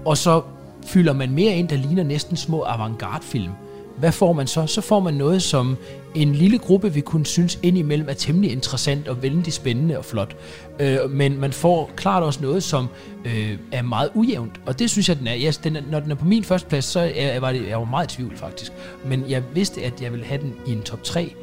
[0.05, 0.43] og så
[0.87, 3.53] fylder man mere ind, der ligner næsten små avantgarde-film.
[3.99, 4.67] Hvad får man så?
[4.67, 5.77] Så får man noget, som
[6.15, 10.37] en lille gruppe vil kunne synes indimellem er temmelig interessant og vældig spændende og flot.
[10.81, 12.89] Øh, men man får klart også noget, som
[13.25, 14.61] øh, er meget ujævnt.
[14.67, 15.37] Og det synes jeg, den er.
[15.47, 17.79] Yes, den er når den er på min første plads, så er, var det, jeg
[17.79, 18.73] var meget i tvivl faktisk.
[19.05, 21.35] Men jeg vidste, at jeg ville have den i en top 3.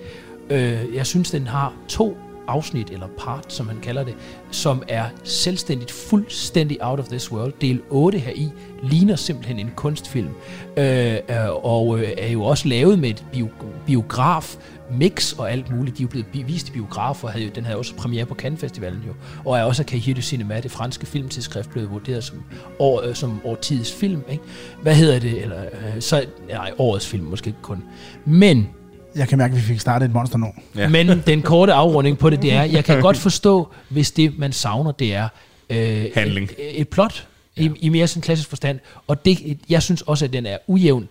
[0.49, 4.15] Øh, jeg synes, den har to afsnit, eller part, som man kalder det,
[4.51, 7.53] som er selvstændigt, fuldstændig out of this world.
[7.61, 8.49] Del 8 her i
[8.83, 10.29] ligner simpelthen en kunstfilm,
[10.77, 13.47] øh, øh, og øh, er jo også lavet med et bio,
[13.85, 14.57] biograf
[14.91, 15.97] mix og alt muligt.
[15.97, 18.61] De er jo blevet vist i biografer, havde jo, den havde også premiere på Cannes
[18.61, 19.13] Festivalen jo,
[19.45, 22.43] og er også af Cahiers du Cinema, det franske filmtidsskrift, blevet vurderet som,
[22.79, 24.21] år, øh, som årtidets film.
[24.29, 24.43] Ikke?
[24.81, 25.41] Hvad hedder det?
[25.41, 27.83] Eller, øh, så, nej, årets film måske kun.
[28.25, 28.69] Men
[29.15, 30.47] jeg kan mærke, at vi fik startet et monster nu.
[30.75, 30.81] Ja.
[30.81, 30.89] Ja.
[30.89, 34.51] Men den korte afrunding på det, det er, jeg kan godt forstå, hvis det, man
[34.51, 35.27] savner, det er
[35.69, 36.49] øh, Handling.
[36.57, 38.79] Et, et plot i, i mere sådan klassisk forstand.
[39.07, 41.07] Og det, jeg synes også, at den er ujævn.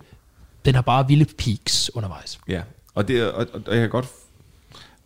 [0.64, 2.38] Den har bare vilde peaks undervejs.
[2.48, 2.60] Ja,
[2.94, 4.06] og, det, og, og, og jeg kan godt...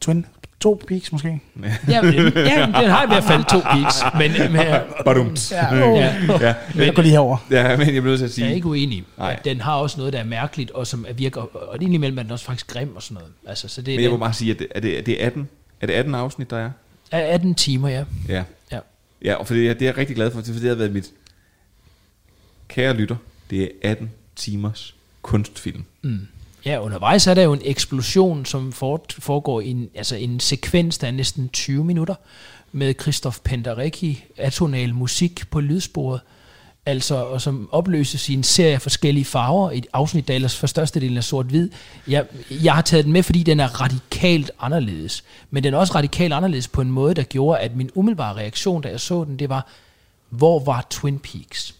[0.00, 0.26] Twin,
[0.60, 1.40] to peaks måske.
[1.88, 4.02] Ja, men, ja, den har i hvert fald to peaks.
[4.18, 4.66] Men, men
[5.04, 5.52] Badums.
[5.52, 7.36] Ja, ja, Ja, jeg går lige herover.
[7.50, 8.44] ja, men jeg bliver nødt til at sige...
[8.44, 9.04] jeg er ikke uenig.
[9.18, 9.40] Nej.
[9.44, 12.44] Den har også noget, der er mærkeligt, og som virker, og indimellem er den også
[12.44, 13.32] faktisk grim og sådan noget.
[13.46, 15.16] Altså, så det Men jeg må er, bare sige, at det, er, det, er det
[15.16, 15.48] 18?
[15.80, 16.70] Er det 18 afsnit, der er?
[17.10, 18.04] er 18 timer, ja.
[18.28, 18.42] Ja.
[18.72, 18.78] Ja.
[19.24, 21.10] Ja, og for det, det er jeg rigtig glad for, for det har været mit...
[22.68, 23.16] Kære lytter,
[23.50, 25.84] det er 18 timers kunstfilm.
[26.66, 30.98] Ja, undervejs er der jo en eksplosion, som for, foregår i en, altså en sekvens,
[30.98, 32.14] der er næsten 20 minutter,
[32.72, 36.20] med Christoph Penderecki, atonal musik på lydsporet,
[36.86, 40.56] altså, og som opløses i en serie af forskellige farver, i et afsnit, der ellers
[40.56, 41.70] for størstedelen er sort-hvid.
[42.08, 45.94] Jeg, jeg har taget den med, fordi den er radikalt anderledes, men den er også
[45.94, 49.38] radikalt anderledes på en måde, der gjorde, at min umiddelbare reaktion, da jeg så den,
[49.38, 49.66] det var,
[50.30, 51.74] hvor var Twin Peaks?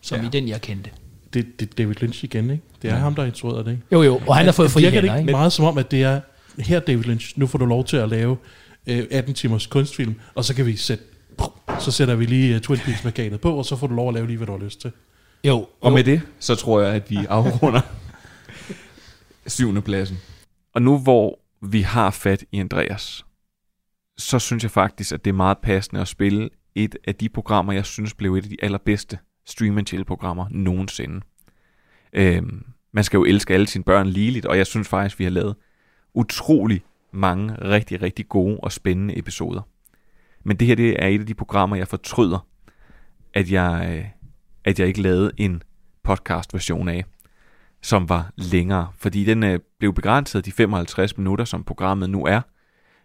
[0.00, 0.26] Som ja.
[0.26, 0.90] i den, jeg kendte.
[1.36, 2.62] Det, det er David Lynch igen, ikke?
[2.82, 3.00] Det er ja.
[3.00, 3.82] ham, der har instrueret det, ikke?
[3.92, 5.30] Jo, jo, og han har fået fri hænder, ikke ikke?
[5.30, 6.20] meget som om, at det er,
[6.58, 8.36] her David Lynch, nu får du lov til at lave
[8.86, 11.04] øh, 18 timers kunstfilm, og så kan vi sætte,
[11.80, 14.14] så sætter vi lige uh, Twin Peaks plakatet på, og så får du lov at
[14.14, 14.92] lave lige, hvad du har lyst til.
[15.44, 15.94] Jo, Og jo.
[15.94, 17.80] med det, så tror jeg, at vi afrunder
[19.46, 20.16] syvende pladsen.
[20.74, 23.24] Og nu hvor vi har fat i Andreas,
[24.18, 27.72] så synes jeg faktisk, at det er meget passende at spille et af de programmer,
[27.72, 31.20] jeg synes blev et af de allerbedste stream and chill programmer nogensinde.
[32.12, 35.30] Øhm, man skal jo elske alle sine børn ligeligt, og jeg synes faktisk, vi har
[35.30, 35.56] lavet
[36.14, 36.82] utrolig
[37.12, 39.62] mange rigtig, rigtig gode og spændende episoder.
[40.44, 42.46] Men det her det er et af de programmer, jeg fortryder,
[43.34, 44.04] at jeg, øh,
[44.64, 45.62] at jeg ikke lavede en
[46.02, 47.04] podcast-version af,
[47.82, 48.88] som var længere.
[48.96, 52.40] Fordi den øh, blev begrænset de 55 minutter, som programmet nu er.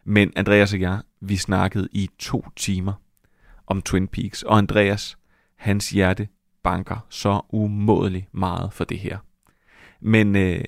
[0.05, 2.93] Men Andreas og jeg, vi snakkede i to timer
[3.67, 4.43] om Twin Peaks.
[4.43, 5.17] Og Andreas,
[5.61, 6.27] hans hjerte
[6.63, 9.17] banker så umådeligt meget for det her.
[9.99, 10.63] Men, øh,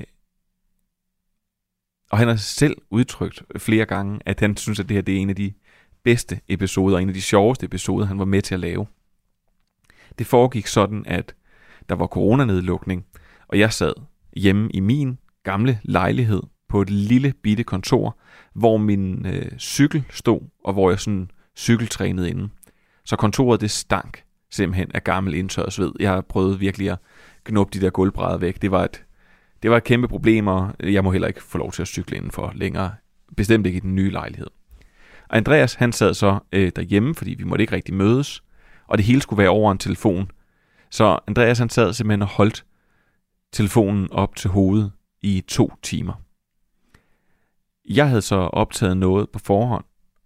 [2.11, 5.19] og han har selv udtrykt flere gange, at han synes, at det her det er
[5.19, 5.53] en af de
[6.03, 8.87] bedste episoder, en af de sjoveste episoder, han var med til at lave.
[10.19, 11.35] Det foregik sådan, at
[11.89, 13.05] der var coronanedlukning,
[13.47, 13.93] og jeg sad
[14.33, 18.17] hjemme i min gamle lejlighed på et lille bitte kontor,
[18.53, 22.49] hvor min øh, cykel stod, og hvor jeg sådan cykeltrænede inde.
[23.05, 24.22] Så kontoret det stank
[24.53, 25.91] simpelthen af gammel indtørret sved.
[25.99, 26.97] Jeg har prøvet virkelig at
[27.43, 28.61] knuppe de der gulvbrædder væk.
[28.61, 29.03] Det var et,
[29.63, 32.17] det var et kæmpe problem, og jeg må heller ikke få lov til at cykle
[32.17, 32.93] indenfor længere.
[33.37, 34.47] Bestemt ikke i den nye lejlighed.
[35.29, 38.43] Og Andreas han sad så øh, derhjemme, fordi vi måtte ikke rigtig mødes,
[38.87, 40.31] og det hele skulle være over en telefon.
[40.89, 42.65] Så Andreas han sad simpelthen og holdt
[43.51, 46.13] telefonen op til hovedet i to timer.
[47.89, 49.83] Jeg havde så optaget noget på forhånd,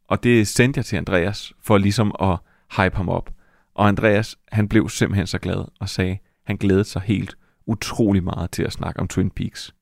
[0.08, 2.38] og det sendte jeg til Andreas for ligesom at
[2.78, 3.37] hype ham op.
[3.78, 8.52] Og Andreas, han blev simpelthen så glad og sagde, han glædede sig helt utrolig meget
[8.52, 9.76] til at snakke om Twin Peaks.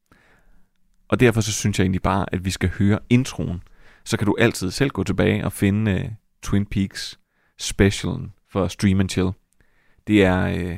[1.08, 3.64] Og derfor så synes jeg egentlig bare, at vi skal høre introen.
[4.06, 7.20] Så kan du altid selv gå tilbage og finde uh, Twin Peaks
[7.60, 9.30] specialen for Stream and Chill.
[10.08, 10.78] Det er, uh,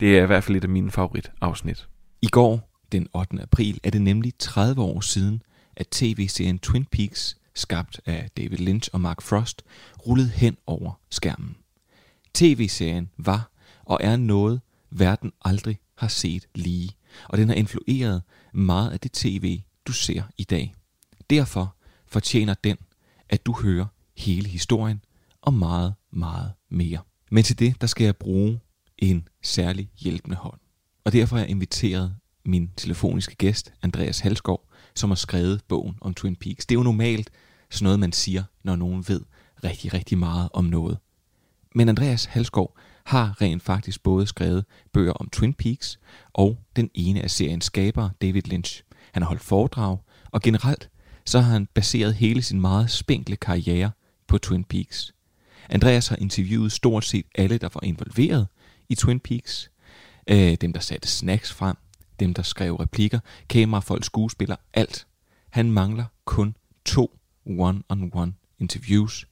[0.00, 1.88] det er i hvert fald et af mine favoritafsnit.
[2.22, 3.42] I går, den 8.
[3.42, 5.42] april, er det nemlig 30 år siden,
[5.76, 9.62] at tv-serien Twin Peaks, skabt af David Lynch og Mark Frost,
[10.06, 11.56] rullede hen over skærmen.
[12.34, 13.50] TV-serien var
[13.84, 16.90] og er noget, verden aldrig har set lige,
[17.28, 20.74] og den har influeret meget af det tv, du ser i dag.
[21.30, 22.76] Derfor fortjener den,
[23.28, 25.04] at du hører hele historien
[25.42, 26.98] og meget, meget mere.
[27.30, 28.60] Men til det, der skal jeg bruge
[28.98, 30.60] en særlig hjælpende hånd.
[31.04, 32.14] Og derfor har jeg inviteret
[32.44, 36.66] min telefoniske gæst, Andreas Halskov, som har skrevet bogen om Twin Peaks.
[36.66, 37.30] Det er jo normalt
[37.70, 39.20] sådan noget, man siger, når nogen ved
[39.64, 40.98] rigtig, rigtig meget om noget.
[41.74, 45.98] Men Andreas Halskov har rent faktisk både skrevet bøger om Twin Peaks
[46.32, 48.82] og den ene af seriens skabere, David Lynch.
[49.12, 49.98] Han har holdt foredrag,
[50.30, 50.88] og generelt
[51.24, 53.90] så har han baseret hele sin meget spinkle karriere
[54.26, 55.14] på Twin Peaks.
[55.68, 58.46] Andreas har interviewet stort set alle, der var involveret
[58.88, 59.70] i Twin Peaks.
[60.26, 61.76] Øh, dem, der satte snacks frem,
[62.20, 65.06] dem, der skrev replikker, kamerafolk, skuespillere, alt.
[65.50, 69.26] Han mangler kun to one-on-one interviews,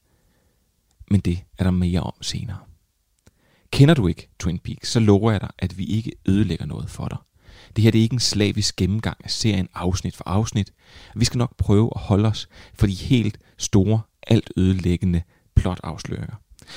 [1.10, 2.58] men det er der mere om senere.
[3.72, 7.08] Kender du ikke Twin Peaks, så lover jeg dig, at vi ikke ødelægger noget for
[7.08, 7.18] dig.
[7.76, 10.72] Det her det er ikke en slavisk gennemgang af serien afsnit for afsnit.
[11.16, 15.22] Vi skal nok prøve at holde os for de helt store, alt ødelæggende
[15.54, 16.34] plot-afsløringer.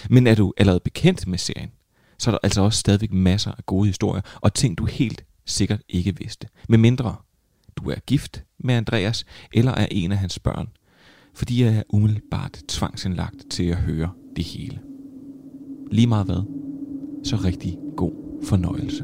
[0.09, 1.71] Men er du allerede bekendt med serien,
[2.17, 5.81] så er der altså også stadigvæk masser af gode historier og ting, du helt sikkert
[5.89, 6.47] ikke vidste.
[6.69, 7.15] Med mindre
[7.75, 10.67] du er gift med Andreas eller er en af hans børn,
[11.33, 14.79] fordi jeg er umiddelbart tvangsindlagt til at høre det hele.
[15.91, 16.41] Lige meget hvad,
[17.23, 18.11] så rigtig god
[18.43, 19.03] fornøjelse.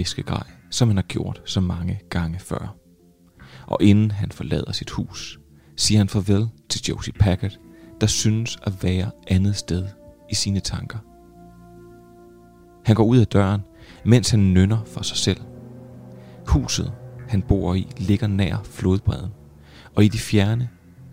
[0.00, 2.76] Fiskegrej, som han har gjort så mange gange før.
[3.66, 5.40] Og inden han forlader sit hus,
[5.76, 7.58] siger han farvel til Josie Packard,
[8.00, 9.86] der synes at være andet sted
[10.30, 10.98] i sine tanker.
[12.84, 13.60] Han går ud af døren,
[14.04, 15.40] mens han nynner for sig selv.
[16.46, 16.92] Huset,
[17.28, 19.30] han bor i, ligger nær flodbredden,
[19.94, 20.68] og i de fjerne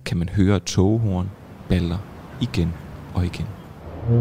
[0.06, 1.30] kan man høre togehorn
[1.69, 1.97] baller
[2.41, 2.73] igen
[3.13, 3.57] og igen.
[4.08, 4.15] Pete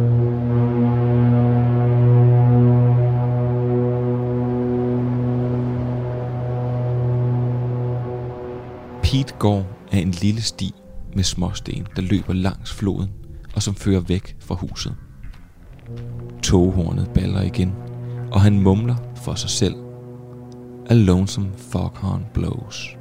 [9.39, 10.75] går af en lille sti
[11.15, 13.11] med småsten, der løber langs floden
[13.55, 14.97] og som fører væk fra huset.
[16.43, 17.75] Toghornet baller igen,
[18.33, 19.75] og han mumler for sig selv.
[20.87, 22.97] A lonesome foghorn blows.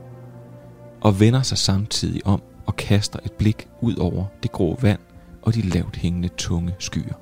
[1.02, 5.00] Og vender sig samtidig om og kaster et blik ud over det grå vand
[5.45, 7.13] og de lavt hængende tunge skyer.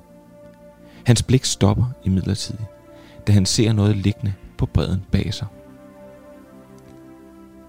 [1.06, 2.58] Hans blik stopper imidlertid,
[3.26, 5.46] da han ser noget liggende på bredden bag sig.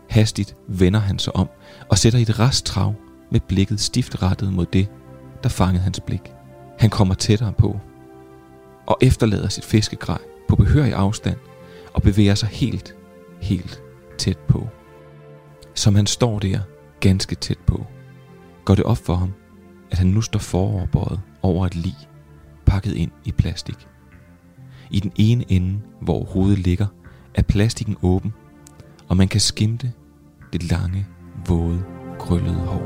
[0.09, 1.49] Hastigt vender han sig om
[1.89, 2.93] og sætter et rasttrav
[3.31, 4.87] med blikket stift rettet mod det,
[5.43, 6.33] der fangede hans blik.
[6.79, 7.79] Han kommer tættere på
[8.87, 11.37] og efterlader sit fiskegrej på behørig afstand
[11.93, 12.95] og bevæger sig helt,
[13.41, 13.81] helt
[14.17, 14.69] tæt på.
[15.73, 16.59] Som han står der
[16.99, 17.85] ganske tæt på,
[18.65, 19.33] går det op for ham,
[19.95, 21.95] at han nu står foroverbøjet over et lig,
[22.65, 23.87] pakket ind i plastik.
[24.91, 26.87] I den ene ende, hvor hovedet ligger,
[27.35, 28.33] er plastikken åben,
[29.07, 29.91] og man kan skimte
[30.53, 31.05] det lange,
[31.47, 31.83] våde,
[32.19, 32.81] krøllede hår.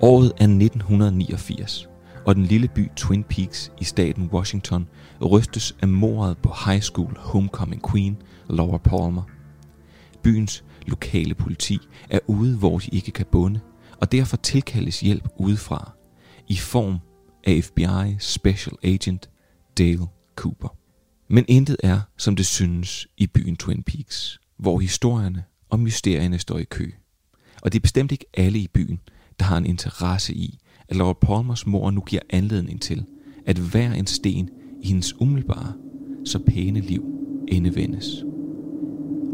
[0.00, 1.91] Året er 1989,
[2.26, 4.88] og den lille by Twin Peaks i staten Washington
[5.22, 8.16] rystes af mordet på high school homecoming queen
[8.50, 9.22] Laura Palmer.
[10.22, 11.78] Byens lokale politi
[12.10, 13.60] er ude, hvor de ikke kan bunde,
[13.96, 15.92] og derfor tilkaldes hjælp udefra
[16.48, 16.98] i form
[17.44, 19.30] af FBI Special Agent
[19.78, 20.06] Dale
[20.36, 20.76] Cooper.
[21.28, 26.58] Men intet er, som det synes i byen Twin Peaks, hvor historierne og mysterierne står
[26.58, 26.90] i kø.
[27.62, 29.00] Og det er bestemt ikke alle i byen,
[29.38, 30.58] der har en interesse i,
[30.92, 33.04] at Laura Palmers mor nu giver anledning til,
[33.46, 34.48] at hver en sten
[34.80, 35.72] i hendes umiddelbare,
[36.24, 37.04] så pæne liv
[37.48, 38.24] endevendes.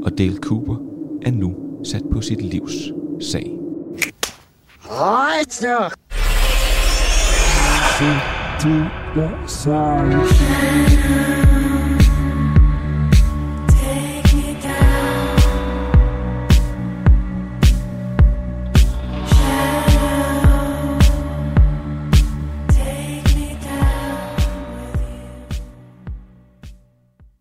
[0.02, 0.76] Og Dale Cooper
[1.22, 3.50] er nu sat på sit livs sag.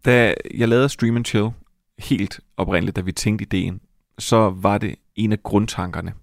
[0.08, 1.50] Da jeg lavede Stream and Chill
[2.00, 3.82] helt oprindeligt, da vi tænkte ideen,
[4.20, 6.14] så var det en af grundtankerne,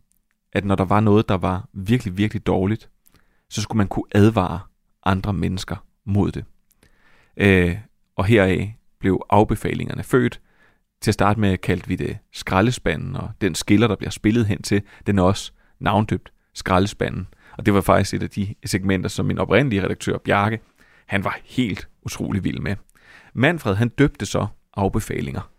[0.53, 2.89] at når der var noget, der var virkelig, virkelig dårligt,
[3.51, 4.61] så skulle man kunne advare
[5.05, 6.45] andre mennesker mod det.
[7.37, 7.77] Øh,
[8.17, 10.41] og heraf blev afbefalingerne født.
[11.01, 14.63] Til at starte med kaldte vi det skraldespanden, og den skiller, der bliver spillet hen
[14.63, 17.27] til, den er også navndøbt skraldespanden.
[17.59, 20.61] Og det var faktisk et af de segmenter, som min oprindelige redaktør, Bjarke,
[21.07, 22.77] han var helt utrolig vild med.
[23.35, 25.51] Manfred, han døbte så afbefalinger.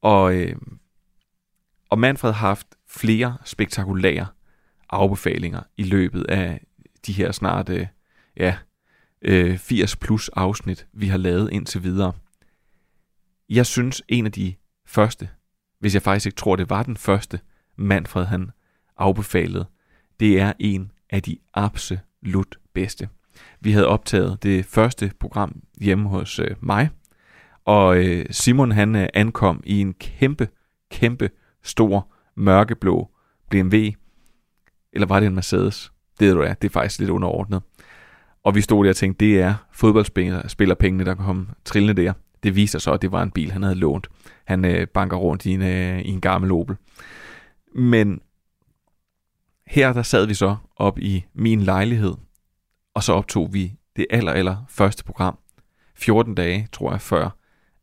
[0.00, 0.56] Og, øh,
[1.90, 4.26] og Manfred har haft flere spektakulære
[4.90, 6.64] afbefalinger i løbet af
[7.06, 7.86] de her snart øh,
[8.36, 8.56] ja,
[9.22, 12.12] øh, 80 plus afsnit, vi har lavet indtil videre.
[13.48, 14.54] Jeg synes, en af de
[14.86, 15.28] første,
[15.78, 17.40] hvis jeg faktisk ikke tror, det var den første,
[17.76, 18.50] Manfred han
[18.96, 19.66] afbefalede,
[20.20, 23.08] det er en af de absolut bedste.
[23.60, 26.90] Vi havde optaget det første program hjemme hos øh, mig,
[27.64, 30.48] og øh, Simon han øh, ankom i en kæmpe,
[30.90, 31.30] kæmpe
[31.62, 33.10] stor mørkeblå
[33.50, 33.76] BMW.
[34.92, 35.92] Eller var det en Mercedes?
[36.20, 37.62] Det ved du er, det er faktisk lidt underordnet.
[38.44, 42.12] Og vi stod der og tænkte, det er fodboldspillerpengene, der kom trillende der.
[42.42, 44.08] Det viser så, at det var en bil, han havde lånt.
[44.44, 46.76] Han øh, banker rundt i en, øh, i en gammel Opel.
[47.74, 48.20] Men
[49.66, 52.14] her der sad vi så op i min lejlighed,
[52.94, 55.38] og så optog vi det aller, aller første program.
[55.96, 57.30] 14 dage, tror jeg, før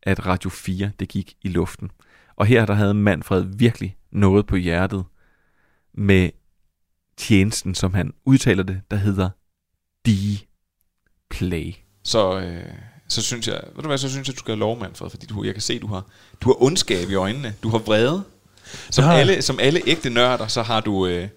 [0.04, 1.92] at Radio 4 det gik i luften.
[2.36, 5.06] Og her der havde Manfred virkelig noget på hjertet
[5.94, 6.30] med
[7.18, 9.30] tjenesten, som han udtaler det, der hedder
[10.08, 11.74] D-Play.
[12.04, 12.64] Så, øh,
[13.08, 15.26] så synes jeg, ved du hvad, så synes jeg, du skal have lov, Manfred, fordi
[15.26, 16.06] du, jeg kan se, du har,
[16.42, 18.24] du har ondskab i øjnene, du har vrede.
[18.90, 19.22] Som, har jeg.
[19.22, 21.08] alle, som alle ægte nørder, så har du...
[21.08, 21.30] Øh,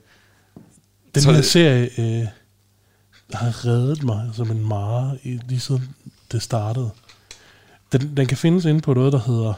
[1.15, 1.91] Den Så- her serie
[2.23, 2.27] øh,
[3.35, 5.95] har reddet mig som en mare lige siden
[6.33, 6.91] det startede.
[7.93, 9.55] Den, den kan findes inde på noget, der hedder...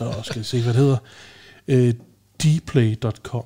[0.00, 0.96] Åh, skal jeg se, hvad det hedder?
[1.68, 1.94] Øh,
[2.42, 3.42] dplay.com.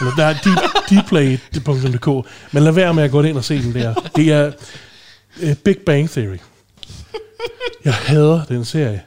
[0.00, 2.28] Eller der er d- dplay.dk.
[2.52, 3.94] Men lad være med at gå ind og se den der.
[4.16, 4.52] Det er
[5.42, 6.38] øh, Big Bang Theory.
[7.84, 9.02] Jeg hader den serie.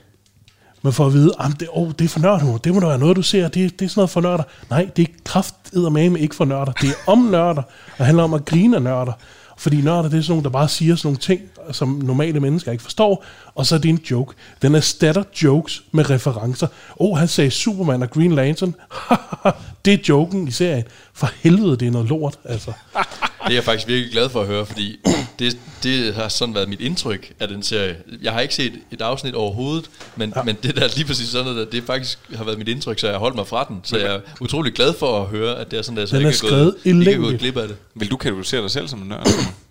[0.81, 2.99] Man får at vide, at det, oh, det er for nørder, det må da være
[2.99, 4.43] noget, du ser, det, det er sådan noget for nørder.
[4.69, 6.71] Nej, det er krafteddermame ikke for nørder.
[6.71, 9.13] Det er om nørder, og det handler om at grine af nørder.
[9.57, 11.41] Fordi nørder, det er sådan nogle, der bare siger sådan nogle ting,
[11.71, 13.23] som normale mennesker ikke forstår,
[13.57, 14.35] og så er det en joke.
[14.61, 16.67] Den erstatter jokes med referencer.
[16.95, 18.75] Oh, han sagde Superman og Green Lantern.
[19.85, 20.83] det er joken i serien.
[21.13, 22.71] For helvede, det er noget lort, altså.
[23.47, 24.99] Det er jeg faktisk virkelig glad for at høre, fordi
[25.39, 27.95] det, det har sådan været mit indtryk af den serie.
[28.21, 30.43] Jeg har ikke set et afsnit overhovedet, men, ja.
[30.43, 33.13] men det der lige præcis sådan noget, det faktisk har været mit indtryk, så jeg
[33.13, 33.79] har holdt mig fra den.
[33.83, 36.25] Så jeg er utrolig glad for at høre, at det er sådan der, så Den
[36.25, 37.77] jeg ikke er, gået, ikke er gået glip af det.
[37.95, 39.27] vil du kategorisere dig selv som en nørd?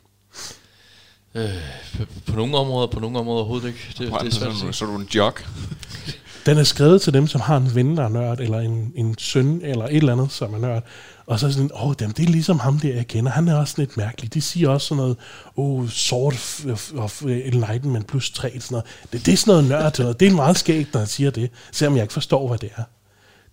[1.36, 1.50] Øh,
[1.98, 3.78] på, på nogle områder, på nogle områder overhovedet ikke.
[3.88, 5.48] Det, det er svært så, så er du en jock.
[6.46, 9.18] Den er skrevet til dem, som har en ven, der er nørd, eller en, en
[9.18, 10.84] søn, eller et eller andet, som er nørd.
[11.26, 13.32] Og så er sådan, åh, dem, det er ligesom ham der, jeg kender.
[13.32, 14.34] Han er også lidt mærkelig.
[14.34, 15.16] De siger også sådan noget,
[15.56, 18.86] åh, sort of, of enlightenment plus 3, sådan noget.
[19.12, 20.00] Det, det er sådan noget nørd.
[20.00, 22.70] og Det er meget skægt, når han siger det, selvom jeg ikke forstår, hvad det
[22.76, 22.82] er.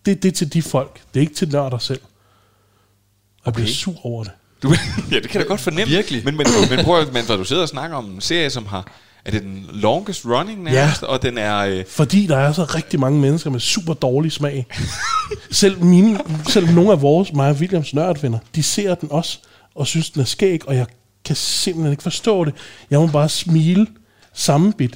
[0.06, 1.02] Det, det er til de folk.
[1.14, 2.02] Det er ikke til nørder selv.
[2.04, 3.74] Og jeg bliver Okay.
[3.74, 4.32] sur over det.
[4.64, 4.74] Du,
[5.12, 5.94] ja, det kan jeg da godt fornemme.
[5.94, 6.26] Virkelig.
[6.26, 8.88] Men, men, men prøv at, men, du sidder og snakker om en serie, som har...
[9.26, 11.02] Er det den longest running nærmest?
[11.02, 11.08] Ja.
[11.08, 11.58] Og den er...
[11.58, 14.66] Øh, Fordi der er så rigtig mange mennesker med super dårlig smag.
[15.52, 19.40] selv, mine, selv nogle af vores, mig og Williams nørdvenner, de ser den også,
[19.76, 20.86] og synes, den er skæg, og jeg
[21.26, 22.54] kan simpelthen ikke forstå det.
[22.90, 23.88] Jeg må bare smile
[24.34, 24.96] sammenbit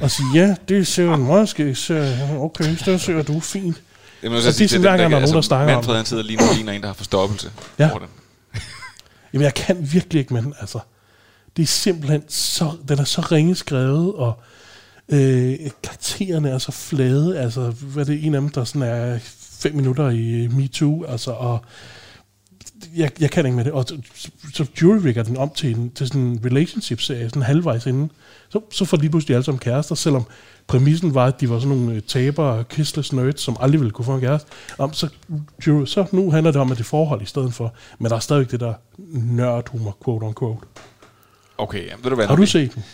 [0.00, 2.38] og sige, ja, det ser en meget skæg serie.
[2.38, 3.82] Okay, så ser du fint.
[4.22, 5.96] jeg må Og det er sådan, hver gang der er nogen, der snakker om Manfred,
[5.96, 7.50] han sidder lige nu ligner en, der har forstoppelse.
[7.78, 7.90] Ja.
[7.90, 8.08] over den.
[9.32, 10.78] Jamen, jeg kan virkelig ikke med den, altså.
[11.56, 14.40] Det er simpelthen så, den er så ringe skrevet, og
[15.08, 19.18] øh, karaktererne er så flade, altså, hvad er det en af dem, der sådan er
[19.38, 21.64] fem minutter i MeToo, altså, og
[22.96, 26.06] jeg, jeg kan ikke med det, og så, så juryrigger den om til, en, til
[26.06, 28.10] sådan en relationship-serie, sådan halvvejs inden,
[28.48, 30.24] så, så får de pludselig alle sammen kærester, selvom
[30.66, 34.04] præmissen var, at de var sådan nogle øh, tabere, kissless nerds, som aldrig ville kunne
[34.04, 34.50] få en kæreste.
[34.78, 35.08] Om, så,
[35.66, 38.20] jury, så nu handler det om, at det forhold i stedet for, men der er
[38.20, 38.74] stadigvæk det der
[39.12, 40.66] nerdhumor, quote on quote.
[41.58, 42.26] Okay, ja, ved du hvad?
[42.26, 42.84] Har du set den?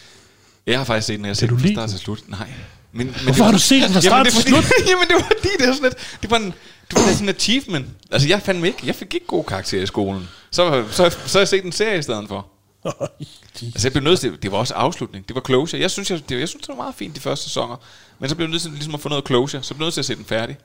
[0.67, 2.25] Jeg har faktisk set den, jeg har set den fra start til slut.
[2.29, 2.49] Nej.
[2.93, 4.65] Men, men Hvorfor har du set den fra start til slut?
[4.89, 6.19] jamen, det var fordi, det er sådan lidt...
[6.23, 6.55] Det var en,
[6.91, 7.87] det er sådan en achievement.
[8.11, 8.79] Altså, jeg fandt ikke...
[8.85, 10.29] Jeg fik ikke gode karakterer i skolen.
[10.51, 12.47] Så, så, så har jeg set en serie i stedet for.
[12.85, 14.43] Altså, jeg blev nødt til...
[14.43, 15.29] Det var også afslutning.
[15.29, 15.81] Det var closure.
[15.81, 17.77] Jeg synes, jeg, det, jeg synes, det var meget fint de første sæsoner.
[18.19, 19.63] Men så blev jeg nødt til ligesom at få noget closure.
[19.63, 20.57] Så blev jeg nødt til at se den færdig.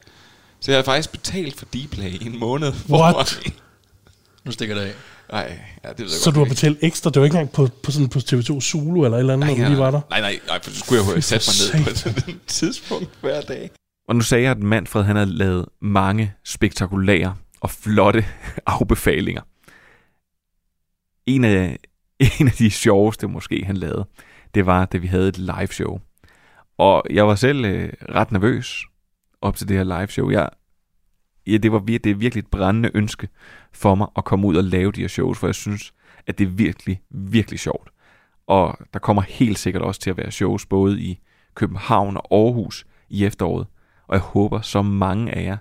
[0.60, 2.74] Så jeg har faktisk betalt for Dplay i en måned.
[2.90, 3.40] What?
[4.46, 4.94] Nu stikker det af.
[5.32, 7.52] Nej, ja, det ved jeg Så godt, du har betalt ekstra, det var ikke engang
[7.52, 10.02] på, på, sådan, på TV2 Zulu eller et eller andet, når du lige var der?
[10.10, 13.10] Nej, nej, nej, for så skulle jeg jo have sat mig ned på et tidspunkt
[13.22, 13.72] hver dag.
[14.08, 18.26] Og nu sagde jeg, at Manfred han havde lavet mange spektakulære og flotte
[18.66, 19.42] afbefalinger.
[21.26, 21.78] En af,
[22.40, 24.06] en af de sjoveste måske, han lavede,
[24.56, 26.00] det var, da vi havde et live show.
[26.78, 28.84] Og jeg var selv øh, ret nervøs
[29.42, 30.30] op til det her live show.
[30.30, 30.50] Jeg,
[31.48, 33.28] ja, det var vir- det er virkelig et brændende ønske
[33.72, 35.94] for mig at komme ud og lave de her shows, for jeg synes,
[36.28, 37.90] at det er virkelig, virkelig sjovt.
[38.48, 41.20] Og der kommer helt sikkert også til at være shows både i
[41.56, 43.68] København og Aarhus i efteråret.
[44.08, 45.58] Og jeg håber, så mange af jer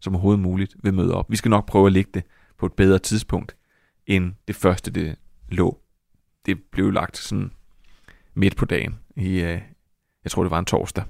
[0.00, 1.30] som overhovedet muligt vil møde op.
[1.30, 2.22] Vi skal nok prøve at lægge det
[2.58, 3.56] på et bedre tidspunkt,
[4.06, 5.16] end det første, det
[5.48, 5.80] lå.
[6.46, 7.50] Det blev lagt sådan
[8.34, 8.98] midt på dagen.
[9.16, 9.60] I, øh,
[10.24, 11.04] jeg tror, det var en torsdag.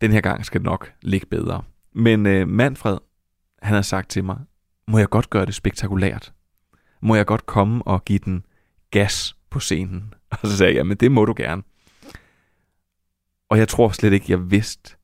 [0.00, 1.62] Den her gang skal det nok ligge bedre.
[1.96, 2.98] Men øh, Manfred,
[3.62, 4.38] han har sagt til mig,
[4.88, 6.32] må jeg godt gøre det spektakulært?
[7.02, 8.44] Må jeg godt komme og give den
[8.90, 10.14] gas på scenen?
[10.30, 11.62] Og så sagde jeg, men det må du gerne.
[13.50, 14.96] Og jeg tror slet ikke, jeg vidste,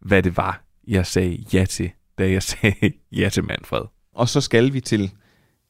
[0.00, 3.82] hvad det var, jeg sagde ja til, da jeg sagde ja til Manfred.
[4.14, 5.12] Og så skal vi til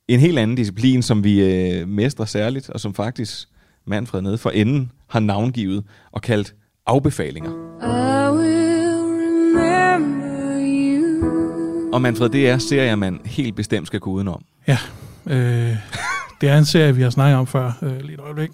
[0.09, 3.49] en helt anden disciplin, som vi øh, mestrer særligt, og som faktisk
[3.87, 6.55] Manfred nede for enden har navngivet og kaldt
[6.87, 7.53] afbefalinger.
[7.53, 8.18] Uh.
[11.93, 14.45] Og Manfred, det er serier, man helt bestemt skal gå udenom.
[14.66, 14.78] Ja,
[15.26, 15.76] øh,
[16.41, 17.72] det er en serie, vi har snakket om før.
[17.82, 18.51] Øh, lige et øjeblik.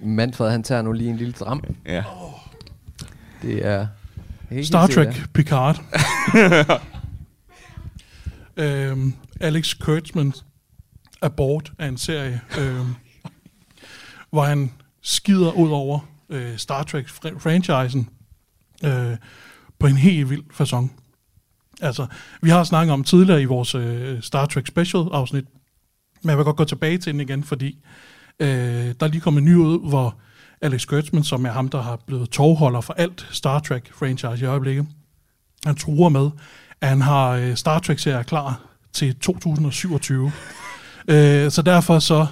[0.00, 1.64] Manfred, han tager nu lige en lille dram.
[1.86, 2.04] Ja.
[3.42, 3.86] Det er...
[4.50, 4.86] helt Star.
[4.86, 5.82] Trek Picard.
[8.56, 10.32] øhm, Alex Kurtzman
[11.22, 12.94] Abort er en serie, øhm,
[14.30, 14.72] hvor han
[15.02, 16.00] skider ud over
[16.30, 18.08] øh, Star Trek-franchisen
[18.84, 19.16] øh,
[19.78, 20.88] på en helt vild façon.
[21.80, 22.06] Altså,
[22.42, 25.44] vi har snakket om tidligere i vores øh, Star Trek Special-afsnit,
[26.22, 27.78] men jeg vil godt gå tilbage til den igen, fordi
[28.40, 28.48] øh,
[29.00, 30.16] der er lige kommet en ny ud, hvor
[30.60, 34.86] Alex Kurtzman, som er ham, der har blevet tovholder for alt Star Trek-franchise i øjeblikket,
[35.66, 36.30] han truer med,
[36.80, 38.60] at han har øh, Star Trek-serier klar
[38.92, 40.32] til 2027.
[41.08, 42.26] øh, så derfor så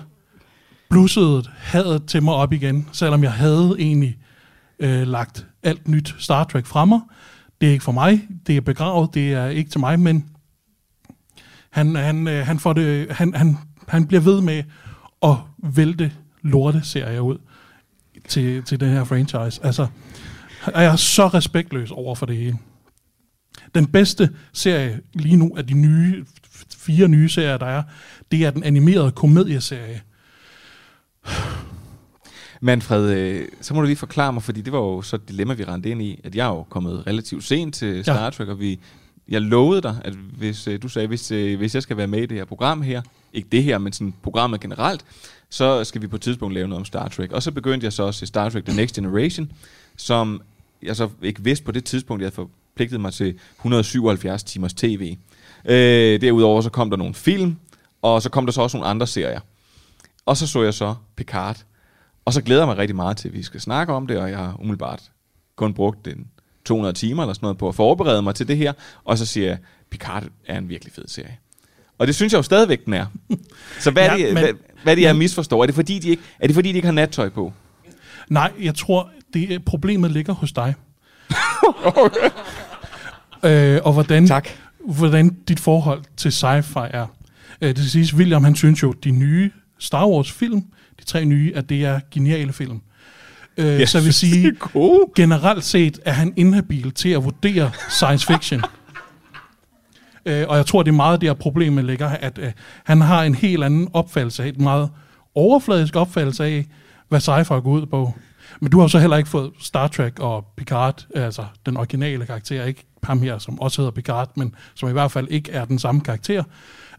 [0.91, 4.19] blussede hadet til mig op igen, selvom jeg havde egentlig
[4.79, 7.01] øh, lagt alt nyt Star Trek fra mig.
[7.61, 10.29] Det er ikke for mig, det er begravet, det er ikke til mig, men
[11.71, 13.59] han, han, øh, han, får det, han, han,
[13.89, 14.63] han bliver ved med
[15.23, 16.13] at vælte
[16.43, 17.39] lorte-serier ud
[18.29, 19.65] til, til den her franchise.
[19.65, 19.87] Altså,
[20.67, 22.59] er jeg så respektløs over for det hele.
[23.75, 26.25] Den bedste serie lige nu af de nye,
[26.77, 27.83] fire nye serier, der er,
[28.31, 30.01] det er den animerede komedieserie.
[32.61, 35.55] Manfred, øh, så må du lige forklare mig, fordi det var jo så et dilemma,
[35.55, 38.61] vi rendte ind i, at jeg er jo kommet relativt sent til Star Trek, og
[38.61, 38.81] vi,
[39.29, 42.23] jeg lovede dig, at hvis øh, du sagde, hvis, øh, hvis jeg skal være med
[42.23, 43.03] i det her program her,
[43.33, 45.05] ikke det her, men sådan programmet generelt,
[45.51, 47.33] så skal vi på et tidspunkt lave noget om Star Trek.
[47.33, 49.53] Og så begyndte jeg så at se Star Trek The Next Generation,
[49.97, 50.43] som
[50.83, 55.17] jeg så ikke vidste på det tidspunkt, jeg havde forpligtet mig til 177 timers tv.
[55.65, 57.57] Øh, derudover så kom der nogle film,
[58.03, 59.41] og så kom der så også nogle andre serier.
[60.27, 61.57] Og så så jeg så Picard.
[62.25, 64.31] Og så glæder jeg mig rigtig meget til, at vi skal snakke om det, og
[64.31, 65.03] jeg har umiddelbart
[65.57, 66.27] kun brugt en
[66.65, 68.73] 200 timer eller sådan noget på at forberede mig til det her.
[69.05, 69.59] Og så siger jeg,
[69.91, 71.37] Picard er en virkelig fed serie.
[71.99, 73.07] Og det synes jeg jo stadigvæk, den er.
[73.81, 74.53] Så hvad, ja, er, det, men- hvad,
[74.83, 75.63] hvad er det, jeg misforstår?
[75.63, 77.53] Er det, fordi de ikke, er det fordi, de ikke har nattøj på?
[78.29, 80.75] Nej, jeg tror, det problemet ligger hos dig.
[83.45, 84.49] øh, og hvordan, Tak.
[84.79, 87.07] hvordan dit forhold til sci-fi er.
[87.61, 90.63] Øh, det siges, William han synes jo, de nye Star Wars film,
[91.01, 92.81] de tre nye, at det er geniale film.
[93.57, 97.71] Øh, Jeg så jeg vil sige, er generelt set er han inhabil til at vurdere
[97.91, 98.63] science fiction.
[100.29, 102.53] Øh, og jeg tror, det er meget der problemet ligger, at øh,
[102.85, 104.91] han har en helt anden opfattelse af, et meget
[105.35, 106.67] overfladisk opfattelse af,
[107.09, 108.13] hvad sci-fi går ud på.
[108.61, 112.65] Men du har så heller ikke fået Star Trek og Picard, altså den originale karakter,
[112.65, 115.79] ikke ham her, som også hedder Picard, men som i hvert fald ikke er den
[115.79, 116.45] samme karakter.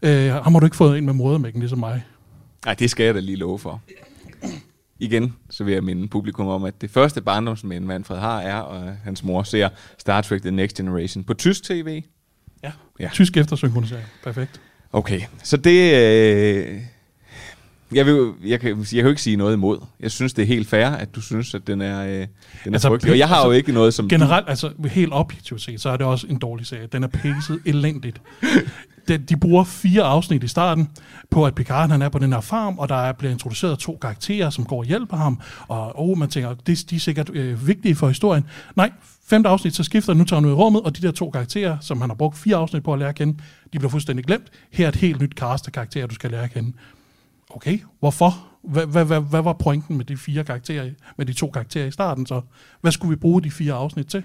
[0.02, 2.02] Øh, ham har du ikke fået ind med modermækken, ligesom mig.
[2.64, 3.82] Nej, det skal jeg da lige love for.
[5.00, 8.94] Igen, så vil jeg minde publikum om, at det første barndomsmænd, Manfred har, er, at
[9.04, 12.02] hans mor ser Star Trek The Next Generation på tysk tv.
[12.62, 12.72] Ja.
[13.00, 13.10] Ja.
[13.12, 14.06] Tysk eftersynkronisering.
[14.24, 14.60] Perfekt.
[14.92, 15.94] Okay, så det...
[15.94, 16.80] Øh,
[17.92, 19.78] jeg, vil, jeg, kan, jeg kan jo ikke sige noget imod.
[20.00, 22.26] Jeg synes, det er helt fair, at du synes, at den er, øh, den er
[22.26, 23.12] Altså, altså, frygtelig.
[23.12, 24.08] Og jeg har jo ikke noget som...
[24.08, 26.86] Generelt, altså helt objektivt set, så er det også en dårlig serie.
[26.86, 28.20] Den er pacet elendigt.
[29.08, 30.88] De, de bruger fire afsnit i starten
[31.30, 33.98] på, at Picard han er på den her farm, og der er, bliver introduceret to
[34.00, 35.40] karakterer, som går og hjælper ham.
[35.68, 38.44] Og oh, man tænker, det, de er sikkert øh, vigtige for historien.
[38.76, 38.92] Nej,
[39.26, 41.30] femte afsnit, så skifter han, nu tager han ud i rummet, og de der to
[41.30, 43.38] karakterer, som han har brugt fire afsnit på at lære at kende,
[43.72, 44.50] de bliver fuldstændig glemt.
[44.72, 46.72] Her er et helt nyt cast af karakterer, du skal lære at kende.
[47.50, 48.44] Okay, hvorfor?
[48.62, 51.90] Hvad, hvad, hvad, hvad var pointen med de fire karakterer, med de to karakterer i
[51.90, 52.40] starten så?
[52.80, 54.22] Hvad skulle vi bruge de fire afsnit til?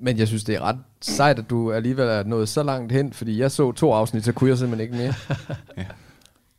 [0.00, 3.12] Men jeg synes, det er ret sejt, at du alligevel er nået så langt hen,
[3.12, 5.14] fordi jeg så to afsnit, så kunne jeg simpelthen ikke mere.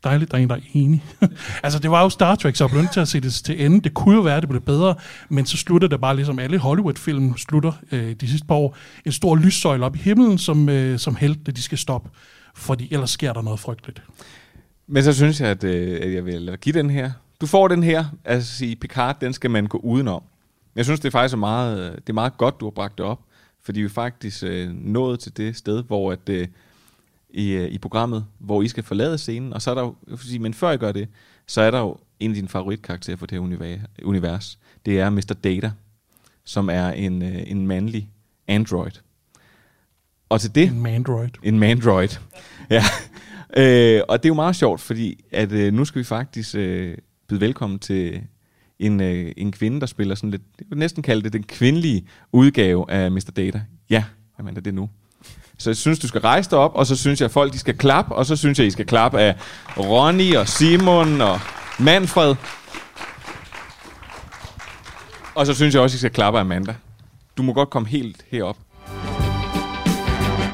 [0.04, 1.04] Dejligt, der er en, der er enig.
[1.62, 3.64] altså, det var jo Star Trek, så jeg blev nødt til at se det til
[3.64, 3.80] ende.
[3.80, 4.94] Det kunne jo være, at det blev bedre,
[5.28, 8.76] men så slutter det bare ligesom alle Hollywood-film slutter øh, de sidste par år.
[9.06, 12.10] En stor lyssøjle op i himlen, som, øh, som helte, de skal stoppe.
[12.54, 14.02] Fordi ellers sker der noget frygteligt.
[14.86, 17.10] Men så synes jeg, at, øh, at jeg vil give den her.
[17.40, 20.22] Du får den her, altså sige, Picard, den skal man gå udenom.
[20.76, 22.98] Jeg synes, det er faktisk er meget, øh, det er meget godt, du har bragt
[22.98, 23.20] det op,
[23.70, 26.48] fordi vi faktisk øh, nået til det sted, hvor at, øh,
[27.30, 30.38] i, øh, i programmet, hvor I skal forlade scenen, og så er der jo, sige,
[30.38, 31.08] men før I gør det,
[31.46, 34.58] så er der jo en af dine favoritkarakterer for det her univer- univers.
[34.86, 35.34] Det er Mr.
[35.44, 35.70] Data,
[36.44, 38.10] som er en, øh, en mandlig
[38.48, 38.90] android.
[40.28, 40.68] Og til det...
[40.68, 41.30] En mandroid.
[41.42, 42.08] En mandroid.
[42.70, 42.82] Ja.
[43.56, 46.98] Øh, og det er jo meget sjovt, fordi at øh, nu skal vi faktisk øh,
[47.28, 48.22] byde velkommen til
[48.80, 52.06] en, øh, en kvinde, der spiller sådan lidt, jeg vil næsten kalde det den kvindelige
[52.32, 53.30] udgave af Mr.
[53.36, 53.62] Data.
[53.90, 54.04] Ja,
[54.38, 54.90] jamen er det nu.
[55.58, 57.58] Så jeg synes, du skal rejse dig op, og så synes jeg, at folk de
[57.58, 59.34] skal klappe, og så synes jeg, I skal klappe af
[59.76, 61.40] Ronny og Simon og
[61.78, 62.34] Manfred.
[65.34, 66.74] Og så synes jeg også, I skal klappe af Amanda.
[67.36, 68.56] Du må godt komme helt herop.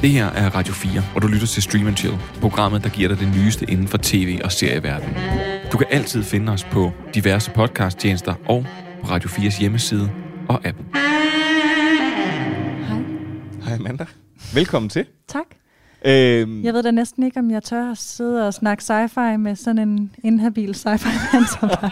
[0.00, 3.08] Det her er Radio 4, og du lytter til Stream and Chill, programmet, der giver
[3.08, 5.55] dig det nyeste inden for tv- og serieverdenen.
[5.72, 8.66] Du kan altid finde os på diverse podcasttjenester og
[9.00, 10.10] på Radio 4's hjemmeside
[10.48, 10.78] og app.
[12.86, 13.02] Hej.
[13.64, 14.06] Hej Amanda.
[14.54, 15.06] Velkommen til.
[15.28, 15.44] Tak.
[16.06, 19.56] Øhm, Jeg ved da næsten ikke, om jeg tør at sidde og snakke sci-fi med
[19.56, 21.90] sådan en inhabil sci-fi mand som dig.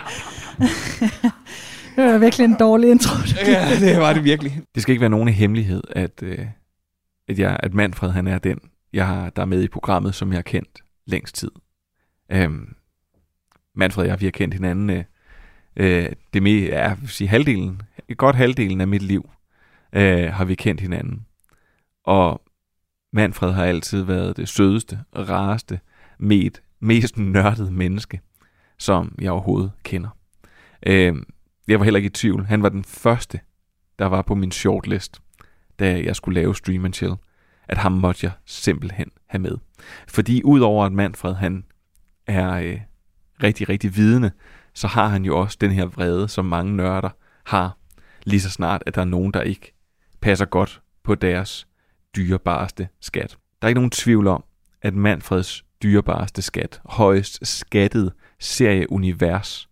[1.97, 3.15] det var virkelig en dårlig intro.
[3.47, 4.63] ja, det var det virkelig.
[4.75, 6.39] Det skal ikke være nogen hemmelighed, at, øh,
[7.29, 8.59] at, jeg, at Manfred han er den,
[8.93, 11.51] jeg har, der er med i programmet, som jeg har kendt længst tid.
[12.33, 12.67] Øhm,
[13.75, 15.05] Manfred og jeg, vi har kendt hinanden øh,
[15.77, 17.83] øh, det med, ja, jeg vil sige halvdelen,
[18.17, 19.31] godt halvdelen af mit liv
[19.93, 21.27] øh, har vi kendt hinanden.
[22.05, 22.43] Og
[23.13, 25.81] Manfred har altid været det sødeste, rareste,
[26.19, 26.51] med,
[26.81, 28.21] mest nørdede menneske,
[28.79, 30.09] som jeg overhovedet kender.
[30.87, 31.15] Øh,
[31.69, 32.45] jeg var heller ikke i tvivl.
[32.45, 33.41] Han var den første,
[33.99, 35.21] der var på min shortlist,
[35.79, 37.15] da jeg skulle lave Stream and Chill,
[37.69, 39.57] at ham måtte jeg simpelthen have med.
[40.09, 41.65] Fordi udover at Manfred han
[42.27, 42.81] er øh,
[43.43, 44.31] rigtig, rigtig vidende,
[44.75, 47.11] så har han jo også den her vrede, som mange nørder
[47.45, 47.79] har,
[48.25, 49.75] lige så snart, at der er nogen, der ikke
[50.21, 51.67] passer godt på deres
[52.17, 53.39] dyrebareste skat.
[53.63, 54.45] Der er ikke nogen tvivl om,
[54.83, 59.69] at Manfreds dyrebareste skat, højst skattet serieunivers,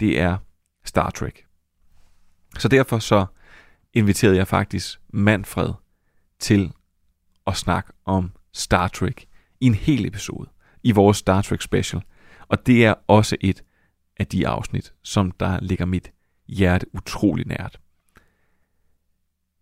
[0.00, 0.36] det er
[0.84, 1.46] Star Trek.
[2.58, 3.26] Så derfor så
[3.92, 5.72] inviterede jeg faktisk Manfred
[6.38, 6.72] til
[7.46, 9.26] at snakke om Star Trek
[9.60, 10.48] i en hel episode.
[10.82, 12.02] i vores Star Trek special.
[12.50, 13.62] Og det er også et
[14.16, 16.12] af de afsnit, som der ligger mit
[16.48, 17.80] hjerte utrolig nært.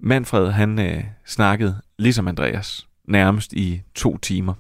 [0.01, 4.55] Manfred, han øh, snakkede, ligesom Andreas, nærmest i to timer,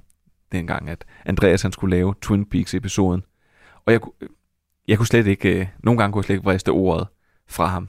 [0.52, 3.22] dengang at Andreas han skulle lave Twin Peaks-episoden.
[3.86, 4.28] Og jeg, øh,
[4.88, 7.08] jeg kunne slet ikke, øh, nogle gange kunne jeg slet ikke vriste ordet
[7.46, 7.88] fra ham.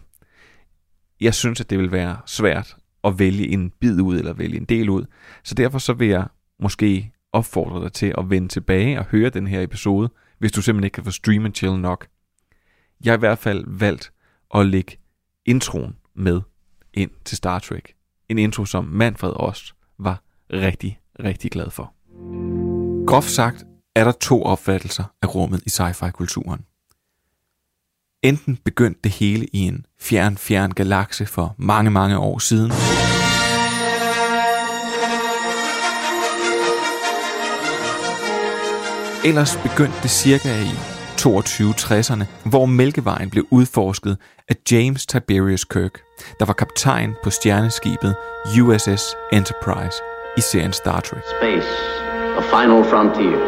[1.22, 4.66] Jeg synes, at det vil være svært at vælge en bid ud, eller vælge en
[4.66, 5.06] del ud.
[5.44, 6.28] Så derfor så vil jeg
[6.60, 10.10] måske opfordre dig til at vende tilbage og høre den her episode,
[10.40, 12.08] hvis du simpelthen ikke kan få stream and chill nok.
[13.04, 14.12] Jeg har i hvert fald valgt
[14.56, 14.98] at lægge
[15.46, 16.42] introen med
[16.94, 17.94] ind til Star Trek.
[18.30, 20.24] En intro, som Manfred også var
[20.54, 21.94] rigtig, rigtig glad for.
[23.08, 23.66] Groft sagt
[23.96, 26.66] er der to opfattelser af rummet i sci-fi-kulturen.
[28.24, 32.72] Enten begyndte det hele i en fjern, fjern galakse for mange, mange år siden,
[39.26, 40.74] Ellers begyndte det cirka i
[41.22, 44.17] 2260'erne, hvor Mælkevejen blev udforsket
[44.49, 46.01] af James Tiberius Kirk,
[46.39, 48.15] der var kaptajn på stjerneskibet
[48.61, 49.97] USS Enterprise
[50.38, 51.24] i serien Star Trek.
[51.39, 51.67] Space,
[52.38, 53.39] a final frontier.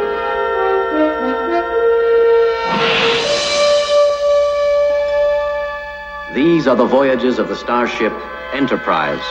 [6.35, 8.13] These are the voyages of the starship
[8.61, 9.25] Enterprise.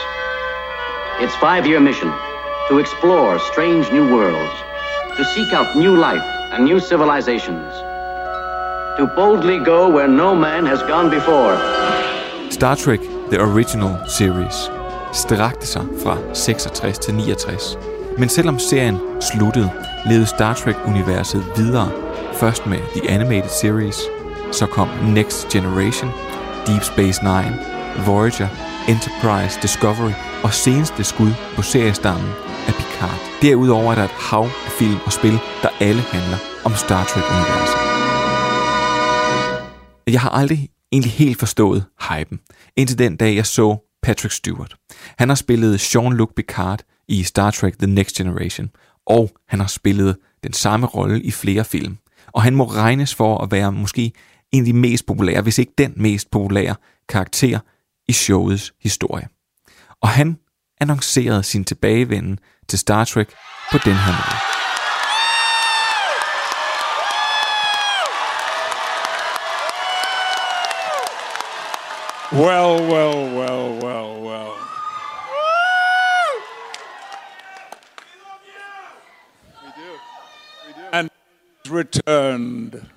[1.23, 2.11] Its five year mission
[2.69, 4.70] to explore strange new worlds,
[5.17, 7.73] to seek out new life and new civilizations,
[8.97, 11.57] to boldly go where no man has gone before.
[12.49, 12.99] Star Trek
[13.31, 14.71] The Original Series
[15.13, 17.77] strakte sig fra 66 til 69.
[18.17, 19.71] Men selvom serien sluttede,
[20.05, 21.91] levede Star Trek-universet videre.
[22.33, 24.01] Først med The Animated Series,
[24.51, 26.11] så kom Next Generation,
[26.67, 27.59] Deep Space Nine,
[28.05, 28.47] Voyager,
[28.87, 32.29] Enterprise, Discovery og seneste skud på seriestammen
[33.01, 33.41] Picard.
[33.41, 37.77] Derudover er der et hav af film og spil, der alle handler om Star Trek-universet.
[40.07, 42.39] Jeg har aldrig egentlig helt forstået hypen,
[42.75, 44.75] indtil den dag jeg så Patrick Stewart.
[45.17, 48.69] Han har spillet Jean-Luc Picard i Star Trek The Next Generation,
[49.05, 51.97] og han har spillet den samme rolle i flere film.
[52.27, 54.11] Og han må regnes for at være måske
[54.51, 56.75] en af de mest populære, hvis ikke den mest populære
[57.09, 57.59] karakter
[58.07, 59.27] i showets historie.
[60.01, 60.37] Og han
[60.81, 63.29] annoncerede sin tilbagevenden til Star Trek
[63.71, 64.51] på den her måde.
[72.33, 74.53] Well, well, well, well, well.
[79.63, 79.91] We do.
[80.65, 80.87] We do.
[80.93, 81.09] And
[81.69, 82.87] returned.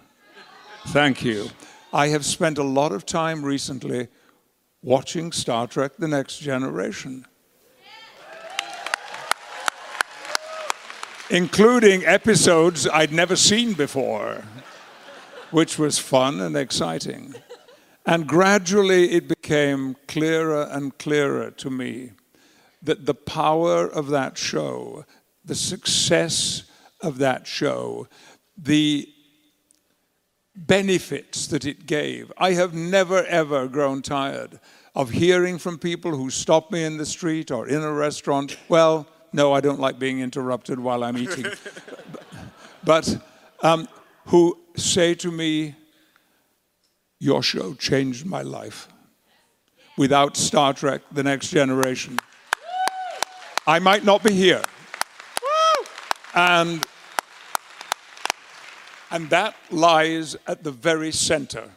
[0.86, 1.50] Thank you.
[1.92, 4.06] I have spent a lot of time recently
[4.82, 7.26] watching Star Trek The Next Generation.
[11.34, 14.44] Including episodes I'd never seen before,
[15.50, 17.34] which was fun and exciting.
[18.06, 22.12] And gradually it became clearer and clearer to me
[22.84, 25.06] that the power of that show,
[25.44, 26.70] the success
[27.00, 28.06] of that show,
[28.56, 29.08] the
[30.54, 32.30] benefits that it gave.
[32.38, 34.60] I have never ever grown tired
[34.94, 38.56] of hearing from people who stop me in the street or in a restaurant.
[38.68, 41.46] Well, no, I don't like being interrupted while I'm eating.
[42.84, 43.18] but
[43.64, 43.88] um,
[44.26, 45.74] who say to me,
[47.18, 48.86] Your show changed my life.
[49.98, 52.16] Without Star Trek The Next Generation,
[53.66, 54.62] I might not be here.
[56.36, 56.86] And
[59.10, 61.70] and that lies at the very center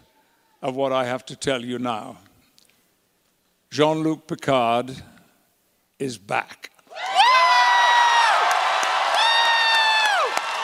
[0.62, 2.20] of what I have to tell you now.
[3.72, 4.96] Jean Luc Picard
[5.98, 6.70] is back.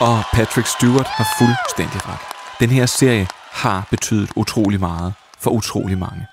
[0.00, 2.20] Og Patrick Stewart har fuldstændig ret.
[2.60, 6.26] Den her serie har betydet utrolig meget for utrolig mange.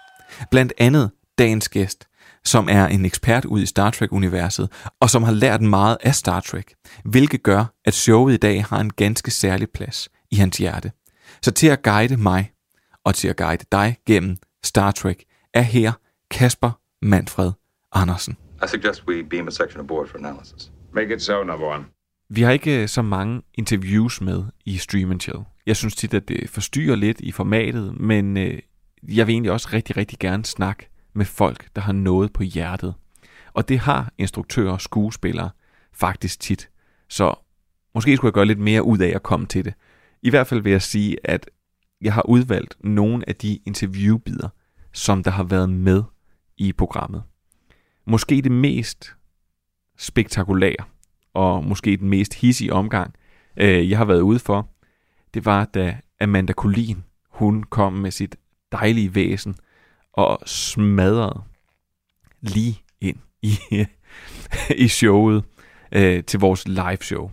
[0.52, 2.08] Blandt andet dagens gæst,
[2.44, 6.40] som er en ekspert ud i Star Trek-universet, og som har lært meget af Star
[6.40, 6.74] Trek,
[7.06, 10.92] hvilket gør, at showet i dag har en ganske særlig plads i hans hjerte.
[11.42, 12.52] Så til at guide mig,
[13.06, 15.92] og til at guide dig gennem Star Trek, er her
[16.32, 17.52] Kasper Manfred
[17.92, 18.38] Andersen.
[18.64, 20.72] I suggest we beam a section aboard for analysis.
[20.94, 21.86] Make it so, number one.
[22.34, 25.40] Vi har ikke øh, så mange interviews med i Stream Chill.
[25.66, 28.60] Jeg synes tit, at det forstyrrer lidt i formatet, men øh,
[29.04, 32.94] jeg vil egentlig også rigtig, rigtig gerne snakke med folk, der har noget på hjertet.
[33.54, 35.50] Og det har instruktører og skuespillere
[35.94, 36.70] faktisk tit.
[37.10, 37.34] Så
[37.96, 39.74] måske skulle jeg gøre lidt mere ud af at komme til det.
[40.22, 41.50] I hvert fald vil jeg sige, at
[42.02, 44.50] jeg har udvalgt nogle af de interviewbider,
[44.94, 46.04] som der har været med
[46.58, 47.24] i programmet.
[48.06, 49.16] Måske det mest
[49.98, 50.86] spektakulære,
[51.34, 53.14] og måske den mest hissige omgang,
[53.58, 54.70] øh, jeg har været ude for,
[55.34, 58.36] det var, da Amanda Collin, hun kom med sit
[58.72, 59.56] dejlige væsen
[60.14, 61.42] og smadrede
[62.42, 63.58] lige ind i,
[64.86, 65.44] i showet
[65.92, 67.32] øh, til vores live show.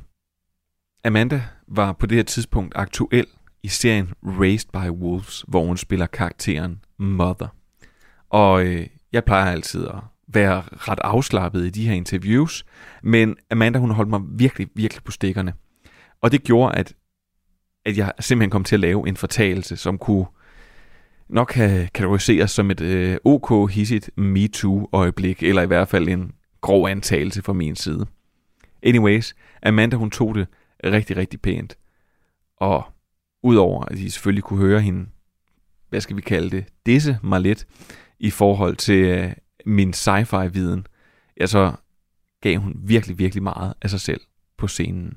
[1.04, 3.26] Amanda var på det her tidspunkt aktuel
[3.62, 7.48] i serien Raised by Wolves, hvor hun spiller karakteren Mother.
[8.30, 12.64] Og øh, jeg plejer altid at være ret afslappet i de her interviews,
[13.02, 15.52] men Amanda hun holdt mig virkelig, virkelig på stikkerne.
[16.20, 16.94] Og det gjorde, at,
[17.84, 20.26] at jeg simpelthen kom til at lave en fortalelse, som kunne
[21.28, 26.88] nok have kategoriseres som et øh, OK hissigt MeToo-øjeblik, eller i hvert fald en grov
[26.88, 28.06] antagelse fra min side.
[28.82, 30.46] Anyways, Amanda hun tog det
[30.84, 31.78] rigtig, rigtig pænt.
[32.56, 32.84] Og
[33.42, 35.06] udover at I selvfølgelig kunne høre hende,
[35.88, 37.66] hvad skal vi kalde det, disse mig lidt
[38.18, 39.32] i forhold til øh,
[39.68, 40.86] min sci-fi-viden,
[41.40, 41.72] ja, så
[42.40, 44.20] gav hun virkelig, virkelig meget af sig selv
[44.58, 45.16] på scenen.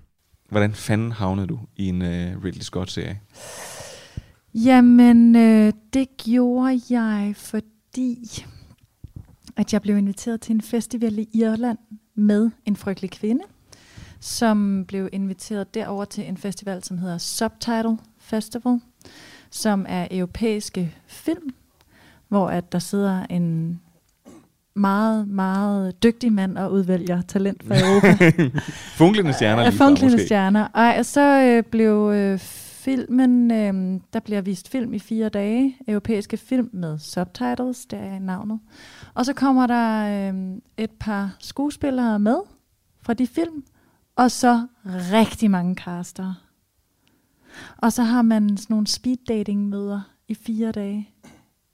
[0.49, 3.21] Hvordan fanden havnede du i en uh, Ridley Scott-serie?
[4.53, 8.45] Jamen, øh, det gjorde jeg, fordi
[9.57, 11.77] at jeg blev inviteret til en festival i Irland
[12.15, 13.43] med en frygtelig kvinde,
[14.19, 18.79] som blev inviteret derover til en festival, som hedder Subtitle Festival,
[19.49, 21.49] som er europæiske film,
[22.27, 23.79] hvor at der sidder en
[24.75, 28.31] meget, meget dygtig mand og udvælger talent fra Europa.
[29.03, 30.25] Funklende stjerner fra, Funklende måske.
[30.25, 30.67] stjerner.
[30.67, 32.39] Og så øh, blev øh,
[32.83, 38.19] filmen, øh, der bliver vist film i fire dage, europæiske film med subtitles, der er
[38.19, 38.59] navnet.
[39.13, 42.37] Og så kommer der øh, et par skuespillere med
[43.01, 43.63] fra de film,
[44.15, 46.33] og så rigtig mange caster.
[47.77, 51.09] Og så har man sådan nogle speed dating møder i fire dage,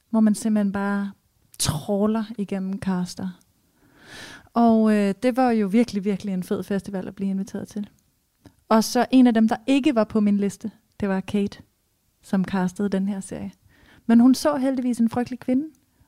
[0.09, 1.11] hvor man simpelthen bare
[1.59, 3.29] tråler igennem Karster.
[4.53, 7.89] Og øh, det var jo virkelig, virkelig en fed festival at blive inviteret til.
[8.69, 11.59] Og så en af dem, der ikke var på min liste, det var Kate,
[12.21, 13.51] som castede den her serie.
[14.05, 15.65] Men hun så heldigvis en frygtelig kvinde,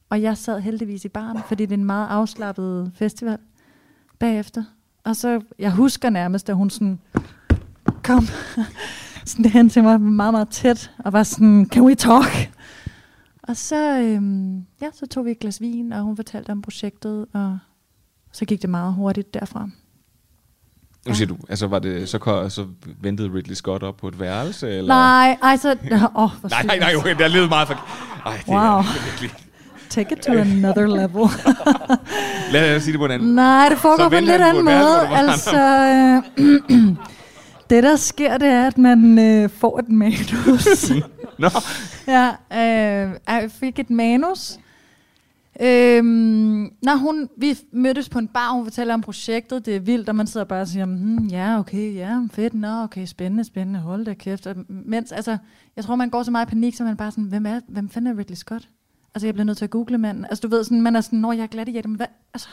[0.10, 3.38] og jeg sad heldigvis i baren, fordi det er en meget afslappet festival
[4.20, 4.64] bagefter.
[5.04, 7.00] Og så, jeg husker nærmest, at hun sådan
[8.04, 8.24] kom
[9.26, 12.52] sådan hen til mig meget, meget tæt, og var sådan, can we talk?
[13.50, 17.26] Og så, øhm, ja, så tog vi et glas vin, og hun fortalte om projektet,
[17.34, 17.58] og
[18.32, 19.70] så gik det meget hurtigt derfra.
[21.08, 22.66] Nu siger du, altså var det, så, så
[23.02, 24.70] ventede Ridley Scott op på et værelse?
[24.70, 24.88] Eller?
[24.88, 25.72] Nej, ej, så...
[25.92, 27.74] Åh, oh, nej, nej, nej, okay, det er lidt meget for...
[28.26, 28.58] Ej, det Wow.
[28.58, 29.32] er virkelig...
[29.90, 31.30] Take it to another level.
[32.52, 34.66] Lad os sige det på en anden Nej, det Så foregår på en lidt anden
[34.66, 35.08] måde.
[35.08, 35.58] hvor Altså,
[36.40, 36.96] øh,
[37.70, 40.92] det der sker, det er, at man øh, får et manus.
[41.40, 41.50] Nå.
[42.08, 44.60] Ja, øh, jeg fik et manus.
[45.62, 50.10] Øhm, når hun, vi mødtes på en bar, hun fortæller om projektet, det er vildt,
[50.10, 53.80] og man sidder bare og siger, hmm, ja, okay, ja, fedt, nå, okay, spændende, spændende,
[53.80, 54.48] hold da kæft.
[54.48, 55.38] Og mens, altså,
[55.76, 57.90] jeg tror, man går så meget i panik, så man bare sådan, hvem, er, hvem
[57.90, 58.70] fanden er Ridley Scott?
[59.16, 60.26] Altså, jeg bliver nødt til at google manden.
[60.26, 62.08] Altså, du ved, sådan, man er sådan, når jeg er glad i hjertet, men hvad?
[62.34, 62.50] Altså,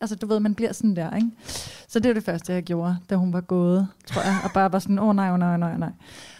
[0.00, 1.30] altså, du ved, man bliver sådan der, ikke?
[1.88, 4.72] Så det var det første, jeg gjorde, da hun var gået, tror jeg, og bare
[4.72, 5.92] var sådan, åh oh, nej, åh oh, nej, nej, nej.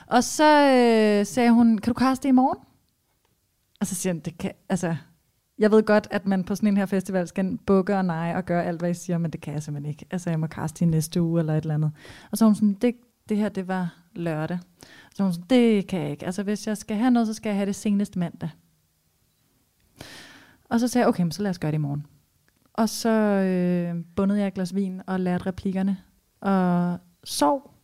[0.07, 2.59] Og så øh, sagde hun, kan du kaste i morgen?
[3.81, 4.97] Og så siger han, det kan, altså,
[5.59, 8.45] jeg ved godt, at man på sådan en her festival skal bukke og nej og
[8.45, 10.07] gøre alt, hvad I siger, men det kan jeg simpelthen ikke.
[10.11, 11.93] Altså, jeg må kaste i næste uge eller et eller andet.
[12.31, 12.95] Og så var hun sådan, det,
[13.29, 14.59] det her, det var lørdag.
[15.15, 16.27] Så var hun sådan, det kan jeg ikke.
[16.27, 18.51] Altså, hvis jeg skal have noget, så skal jeg have det senest mandag.
[20.71, 22.07] Og så sagde jeg, okay, så lad os gøre det i morgen.
[22.73, 25.97] Og så øh, bundede jeg et glas vin og lærte replikkerne.
[26.41, 27.75] Og sov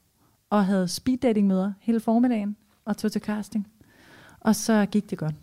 [0.50, 3.68] og havde speed dating møder hele formiddagen og tog til casting.
[4.40, 5.34] Og så gik det godt.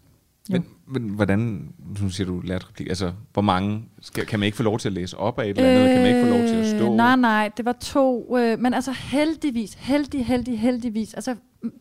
[0.49, 4.57] Men, men hvordan, nu siger du lært replik, altså hvor mange, skal, kan man ikke
[4.57, 6.47] få lov til at læse op af et eller andet, kan man ikke få lov
[6.47, 6.91] til at stå?
[6.91, 8.37] Øh, Nej, nej, det var to.
[8.37, 11.13] Øh, men altså heldigvis, heldig, heldig, heldigvis.
[11.13, 11.35] Altså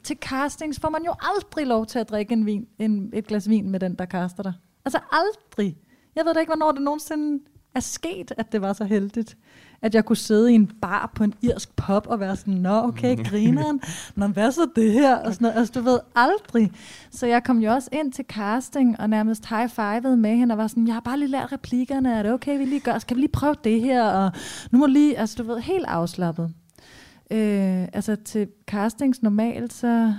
[0.05, 3.49] til castings får man jo aldrig lov til at drikke en vin, en, et glas
[3.49, 4.53] vin med den, der kaster dig.
[4.87, 5.77] Altså aldrig.
[6.17, 9.37] Jeg ved da ikke, hvornår det nogensinde er sket, at det var så heldigt,
[9.83, 12.83] at jeg kunne sidde i en bar på en irsk pub og være sådan, nå
[12.83, 13.81] okay, grineren,
[14.15, 15.59] nå hvad så det her, og sådan noget.
[15.59, 16.73] Altså du ved, aldrig.
[17.11, 20.67] Så jeg kom jo også ind til casting og nærmest high-fivede med hende og var
[20.67, 23.21] sådan, jeg har bare lige lært replikkerne, er det okay, vi lige gør, skal vi
[23.21, 24.33] lige prøve det her, og
[24.71, 26.55] nu må lige, altså du ved, helt afslappet.
[27.31, 30.15] Øh, altså til castings normalt, så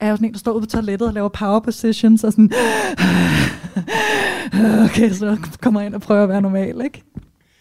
[0.00, 2.32] er jeg jo sådan en, der står ude på toilettet og laver power positions, og
[2.32, 2.52] sådan,
[4.84, 7.02] okay, så kommer jeg ind og prøver at være normal, ikke?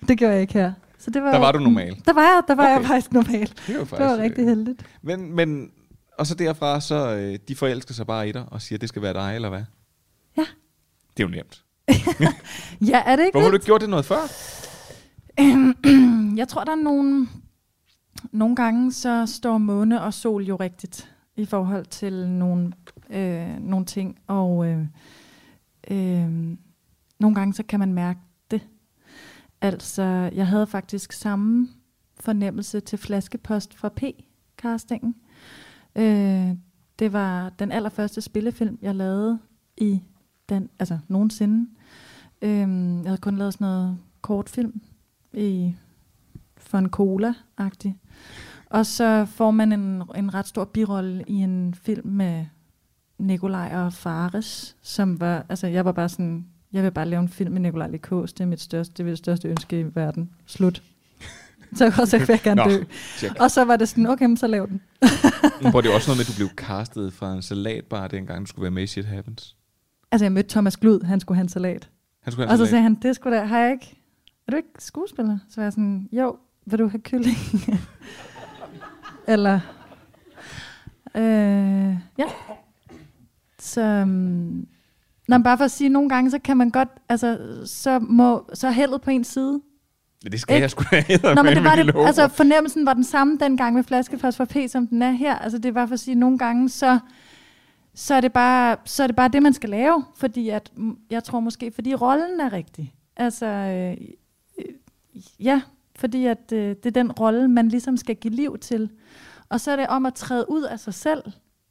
[0.08, 0.74] Det gjorde jeg ikke her.
[1.00, 2.02] Så det var, Der var du normal?
[2.06, 2.80] Der var jeg, der var okay.
[2.80, 3.48] jeg faktisk normal.
[3.68, 4.86] Det var det faktisk, var rigtig øh, heldigt.
[5.02, 5.70] Men, men,
[6.20, 9.02] og så derfra, så øh, de forelsker sig bare i dig og siger, det skal
[9.02, 9.64] være dig, eller hvad?
[10.38, 10.46] Ja.
[11.18, 11.64] Det er jo nemt.
[12.92, 14.22] Ja, er det ikke Hvorfor har du ikke gjort det noget før?
[16.42, 17.28] jeg tror, der er nogle...
[18.32, 22.72] nogle gange så står måne og sol jo rigtigt i forhold til nogle,
[23.10, 24.88] øh, nogle ting, og øh,
[25.92, 26.58] øh,
[27.20, 28.20] nogle gange så kan man mærke
[28.52, 28.68] det.
[29.62, 30.04] Altså,
[30.36, 31.68] jeg havde faktisk samme
[32.20, 35.14] fornemmelse til flaskepost fra P-castingen.
[35.96, 36.58] Øh,
[37.00, 39.40] det var den allerførste spillefilm, jeg lavede
[39.78, 40.02] i
[40.50, 41.70] den, altså nogensinde.
[42.42, 42.60] Øh,
[43.00, 44.82] jeg havde kun lavet sådan noget kortfilm
[45.34, 45.76] i
[46.58, 47.94] for en cola-agtig.
[48.70, 52.46] Og så får man en, en ret stor birolle i en film med
[53.18, 57.30] Nikolaj og Fares, som var, altså jeg var bare sådan, jeg vil bare lave en
[57.30, 60.30] film med Nikolaj Likos, det er mit største, det er mit største ønske i verden.
[60.46, 60.82] Slut.
[61.76, 62.84] Så, så vil jeg gerne Nå, dø.
[63.18, 63.40] check.
[63.40, 64.82] Og så var det sådan, okay, men så lav den.
[65.72, 68.46] Hvor det er også noget med, at du blev castet fra en salatbar, dengang du
[68.46, 69.56] skulle være med i Shit Happens.
[70.12, 71.90] Altså jeg mødte Thomas Glud, han skulle have en salat.
[72.24, 72.70] Han skulle have og så salat.
[72.70, 74.02] sagde han, det skulle da, har jeg ikke,
[74.48, 75.38] er du ikke skuespiller?
[75.50, 77.38] Så var jeg sådan, jo, vil du have kylling?
[79.28, 79.60] Eller,
[81.16, 82.26] øh, ja.
[83.60, 84.68] Så, um,
[85.28, 88.50] Nå, men bare for at sige, nogle gange, så kan man godt, altså, så, må,
[88.54, 89.62] så er heldet på en side.
[90.24, 90.62] Ja, det skal Ikke?
[90.62, 93.84] jeg sgu da Nå, men det var det, altså fornemmelsen var den samme dengang med
[93.84, 95.36] flaskefast for P, som den er her.
[95.36, 97.00] Altså det var for at sige, nogle gange, så,
[97.96, 100.04] så, er det bare, så er det bare det, man skal lave.
[100.18, 100.72] Fordi at,
[101.12, 102.94] jeg tror måske, fordi rollen er rigtig.
[103.18, 103.98] Altså, øh,
[104.60, 104.74] øh,
[105.40, 105.62] ja,
[106.00, 108.90] fordi at øh, det er den rolle, man ligesom skal give liv til.
[109.50, 111.24] Og så er det om at træde ud af sig selv,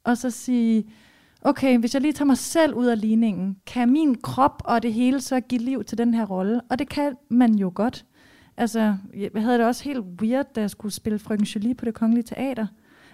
[0.03, 0.85] og så sige,
[1.41, 4.93] okay, hvis jeg lige tager mig selv ud af ligningen, kan min krop og det
[4.93, 6.61] hele så give liv til den her rolle?
[6.69, 8.05] Og det kan man jo godt.
[8.57, 11.93] Altså, jeg havde det også helt weird, da jeg skulle spille Frøken Julie på det
[11.93, 12.67] kongelige teater.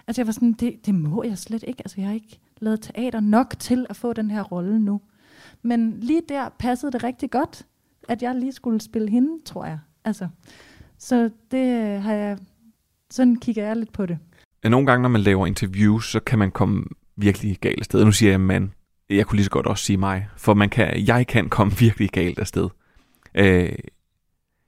[0.06, 1.82] Altså, jeg var sådan, det, det må jeg slet ikke.
[1.84, 5.00] Altså, jeg har ikke lavet teater nok til at få den her rolle nu.
[5.62, 7.66] Men lige der passede det rigtig godt,
[8.08, 9.78] at jeg lige skulle spille hende, tror jeg.
[10.04, 10.28] Altså,
[11.02, 12.38] så det øh, har jeg,
[13.10, 14.18] sådan kigger jeg lidt på det.
[14.64, 16.84] Nogle gange, når man laver interviews, så kan man komme
[17.16, 18.04] virkelig galt af sted.
[18.04, 18.72] Nu siger jeg man.
[19.10, 20.28] Jeg kunne lige så godt også sige mig.
[20.36, 22.68] For man kan, jeg kan komme virkelig galt af sted.
[23.34, 23.68] Øh, jeg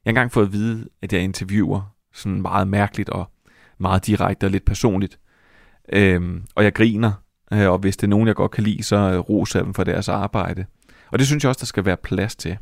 [0.05, 3.31] har engang fået at vide, at jeg interviewer sådan meget mærkeligt og
[3.79, 5.19] meget direkte og lidt personligt.
[5.93, 7.13] Øh, og jeg griner.
[7.53, 9.75] Øh, og hvis det er nogen, jeg godt kan lide, så øh, roser jeg dem
[9.75, 10.67] for deres arbejde.
[11.11, 12.59] Og det synes jeg også, der skal være plads til.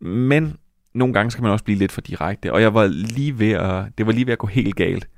[0.00, 0.56] Men
[0.94, 2.52] nogle gange skal man også blive lidt for direkte.
[2.52, 5.08] Og jeg var lige ved at, det var lige ved at gå helt galt.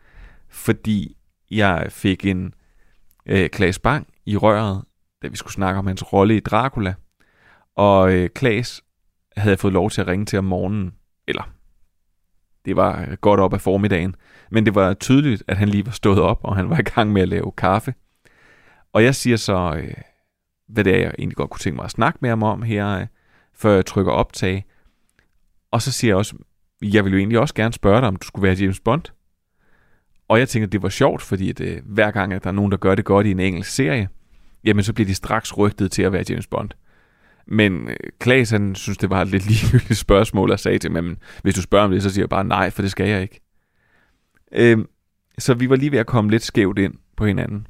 [0.48, 1.16] Fordi
[1.50, 2.54] jeg fik en
[3.26, 4.84] øh, Klaas Bang i røret,
[5.22, 6.94] da vi skulle snakke om hans rolle i Dracula.
[7.76, 8.82] Og øh, Klaas
[9.36, 10.94] havde jeg fået lov til at ringe til om morgenen.
[11.28, 11.52] Eller,
[12.64, 14.14] det var øh, godt op af formiddagen.
[14.50, 17.12] Men det var tydeligt, at han lige var stået op, og han var i gang
[17.12, 17.94] med at lave kaffe.
[18.92, 19.94] Og jeg siger så, øh,
[20.68, 22.88] hvad det er, jeg egentlig godt kunne tænke mig at snakke med ham om her,
[22.88, 23.06] øh,
[23.54, 24.64] før jeg trykker optag.
[25.74, 26.36] Og så siger jeg også,
[26.82, 29.02] jeg ville jo egentlig også gerne spørge dig, om du skulle være James Bond.
[30.28, 32.70] Og jeg tænker, det var sjovt, fordi at, øh, hver gang, at der er nogen,
[32.70, 34.08] der gør det godt i en engelsk serie,
[34.64, 36.70] jamen så bliver de straks rygtet til at være James Bond.
[37.46, 41.04] Men øh, Klaas, han synes, det var et lidt ligegyldigt spørgsmål, og sagde til mig,
[41.04, 43.22] men hvis du spørger om det, så siger jeg bare nej, for det skal jeg
[43.22, 43.40] ikke.
[44.52, 44.78] Øh,
[45.38, 47.66] så vi var lige ved at komme lidt skævt ind på hinanden.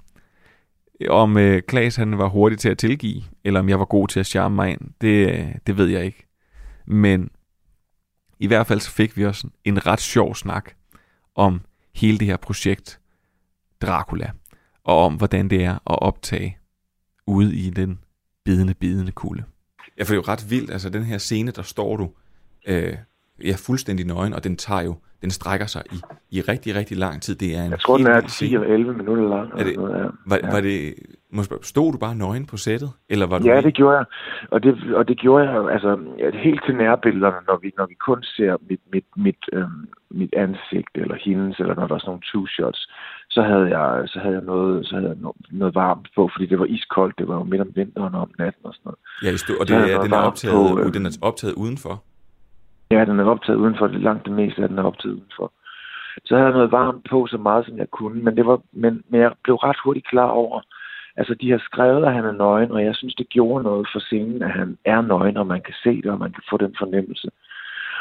[1.08, 4.20] Om øh, Klaas han var hurtig til at tilgive, eller om jeg var god til
[4.20, 6.26] at charme mig ind, det, øh, det ved jeg ikke.
[6.86, 7.30] Men
[8.44, 10.70] i hvert fald så fik vi også en ret sjov snak
[11.34, 11.60] om
[11.94, 13.00] hele det her projekt
[13.82, 14.30] Dracula,
[14.84, 16.58] og om hvordan det er at optage
[17.26, 17.98] ude i den
[18.44, 19.44] bidende, bidende kulde.
[19.96, 22.10] Jeg får jo ret vildt, altså den her scene, der står du,
[22.66, 22.96] øh,
[23.42, 25.96] jeg er fuldstændig nøgen, og den tager jo, den strækker sig i,
[26.30, 27.34] i rigtig, rigtig lang tid.
[27.34, 28.54] Det er en Jeg tror, den er vild 10 scene.
[28.64, 29.52] eller 11 minutter lang.
[29.60, 30.04] Er det, noget, ja.
[30.26, 30.50] var, Ja.
[30.50, 30.94] var det,
[31.32, 32.90] må jeg spørge, stod du bare nøgen på sættet?
[33.08, 34.04] Eller var du Ja, det gjorde jeg.
[34.50, 37.94] Og det, og det gjorde jeg altså ja, helt til nærbillederne, når vi, når vi
[37.94, 42.10] kun ser mit, mit, mit, øhm, mit ansigt eller hendes, eller når der er sådan
[42.10, 42.80] nogle two shots,
[43.30, 46.46] så havde jeg, så havde jeg, noget, så havde jeg noget, noget varmt på, fordi
[46.46, 47.18] det var iskoldt.
[47.18, 48.98] Det var jo midt om vinteren og om natten og sådan noget.
[49.24, 51.18] Ja, I stod, og Så det, er, noget den, er optaget, på, øh, den er
[51.22, 52.02] optaget udenfor.
[52.90, 53.86] Ja, den er optaget udenfor.
[53.86, 55.52] Det langt det meste af den er optaget udenfor.
[56.24, 58.22] Så havde jeg noget varmt på, så meget som jeg kunne.
[58.22, 60.60] Men, det var, men, men jeg blev ret hurtigt klar over,
[61.16, 64.00] altså de har skrevet, at han er nøgen, og jeg synes, det gjorde noget for
[64.00, 66.74] scenen, at han er nøgen, og man kan se det, og man kan få den
[66.78, 67.30] fornemmelse.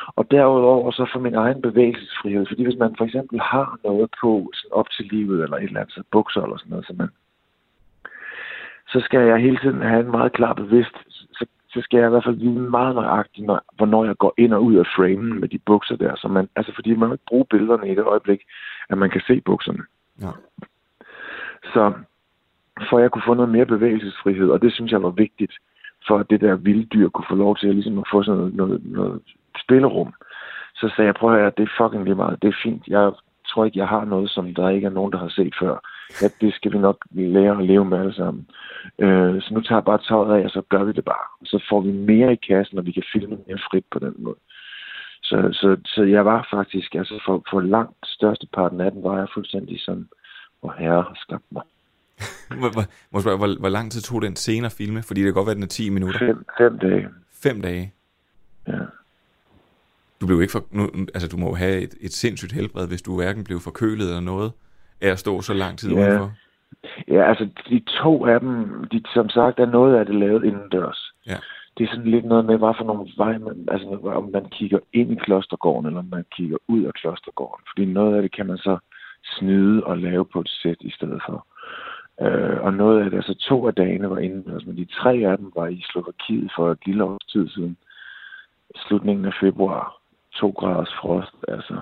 [0.07, 4.51] Og derudover så for min egen bevægelsesfrihed, fordi hvis man for eksempel har noget på
[4.53, 7.09] sådan op til livet, eller et eller andet, så bukser eller sådan noget, så, man,
[8.87, 10.95] så skal jeg hele tiden have en meget klar bevidst,
[11.73, 14.63] så, skal jeg i hvert fald vide meget nøjagtigt, når, hvornår jeg går ind og
[14.63, 16.15] ud af framen med de bukser der.
[16.15, 18.41] Så man, altså fordi man ikke bruge billederne i det øjeblik,
[18.89, 19.83] at man kan se bukserne.
[20.21, 20.31] Ja.
[21.73, 21.93] Så
[22.89, 25.53] for at jeg kunne få noget mere bevægelsesfrihed, og det synes jeg var vigtigt,
[26.07, 28.39] for at det der vilde dyr kunne få lov til at, ligesom at få sådan
[28.39, 29.21] noget, noget, noget
[29.63, 30.13] spillerum,
[30.75, 32.41] så sagde jeg, prøv at høre, det er fucking lige meget.
[32.41, 32.87] Det er fint.
[32.87, 33.11] Jeg
[33.47, 35.77] tror ikke, jeg har noget, som der ikke er nogen, der har set før.
[36.21, 38.47] Ja, det skal vi nok lære at leve med alle sammen.
[38.99, 41.27] Øh, så nu tager jeg bare tøjet af, og så gør vi det bare.
[41.45, 44.39] Så får vi mere i kassen, og vi kan filme mere frit på den måde.
[45.23, 49.17] Så, så, så jeg var faktisk, altså for, for langt største parten af den, var
[49.17, 50.07] jeg fuldstændig sådan,
[50.59, 51.63] hvor herre har skabt mig.
[52.47, 52.71] Hvor,
[53.09, 55.03] hvor, spørge, hvor, hvor lang tid tog den scene at filme?
[55.03, 56.19] Fordi det kan godt være, at den er 10 minutter.
[56.19, 57.07] Fem, fem dage.
[57.43, 57.93] Fem dage?
[58.67, 58.79] Ja.
[60.21, 63.01] Du blev ikke for, nu, altså du må jo have et, et sindssygt helbred, hvis
[63.01, 64.51] du hverken blev forkølet eller noget,
[65.03, 65.95] af at stå så lang tid Ja.
[65.99, 66.31] udenfor.
[67.07, 71.11] Ja, altså de to af dem, de, som sagt, er noget af det lavet indendørs.
[71.27, 71.37] Ja.
[71.77, 74.79] Det er sådan lidt noget med, hvad for nogle vej man, altså om man kigger
[74.93, 77.63] ind i klostergården, eller om man kigger ud af klostergården.
[77.69, 78.77] Fordi noget af det kan man så
[79.23, 81.47] snyde og lave på et sæt i stedet for.
[82.21, 85.37] Øh, og noget af det, altså to af dagene var indendørs, men de tre af
[85.37, 87.77] dem var i Slovakiet for et lille års tid siden.
[88.75, 89.95] Slutningen af februar.
[90.33, 91.75] To graders frost, altså.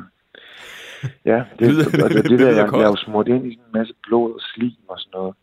[1.26, 3.46] Ja, det, Lyder- og det, det det, det der, jeg, jeg er jo smurt ind
[3.46, 5.36] i en masse blod og slim og sådan noget.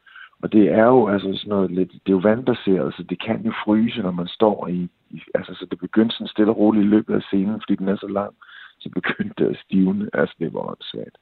[0.43, 3.39] Og det er jo altså sådan noget lidt, det er jo vandbaseret, så det kan
[3.47, 6.85] jo fryse, når man står i, i altså så det begyndte sådan stille og roligt
[6.85, 8.35] i løbet af scenen, fordi den er så lang,
[8.81, 10.11] så begyndte det at stivne.
[10.13, 11.17] Altså det var åndssvagt.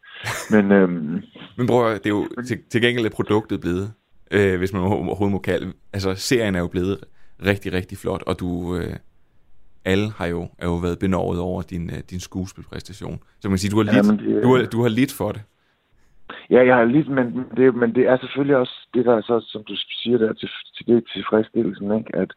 [0.54, 1.22] Men øhm,
[1.56, 3.92] Men bror, det er jo til, til gengæld er produktet blevet,
[4.30, 6.98] øh, hvis man overhovedet må kalde Altså, serien er jo blevet
[7.46, 8.76] rigtig, rigtig flot, og du...
[8.76, 8.96] Øh,
[9.92, 13.18] alle har jo, er jo været benovet over din, øh, din skuespilpræstation.
[13.40, 15.12] Så man kan sige, du har, Ja, lidt, men det- du har, du har lidt
[15.20, 15.42] for det.
[16.50, 17.26] Ja, jeg har lidt, men
[17.56, 20.48] det, men det er selvfølgelig også det, der er så, som du siger der, til,
[20.76, 22.16] til det tilfredsstillelsen, ikke?
[22.16, 22.30] At,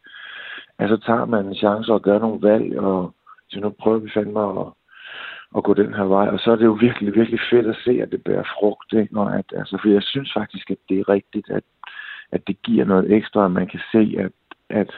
[0.80, 3.14] at så tager man en chance og gør nogle valg, og
[3.50, 4.68] så nu prøver vi fandme at,
[5.58, 6.28] at gå den her vej.
[6.28, 9.20] Og så er det jo virkelig, virkelig fedt at se, at det bærer frugt, ikke?
[9.20, 11.64] Og at, altså, for jeg synes faktisk, at det er rigtigt, at,
[12.32, 14.32] at det giver noget ekstra, at man kan se, at,
[14.70, 14.92] at,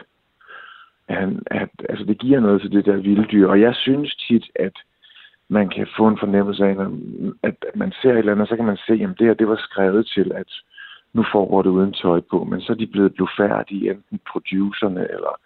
[1.14, 3.48] han, at altså, det giver noget til det der vilde dyr.
[3.48, 4.74] Og jeg synes tit, at
[5.50, 6.76] man kan få en fornemmelse af,
[7.44, 9.56] at man ser et eller andet, så kan man se, at det her, det var
[9.56, 10.52] skrevet til, at
[11.14, 15.40] nu foregår det uden tøj på, men så er de blevet blufærdige, enten producerne eller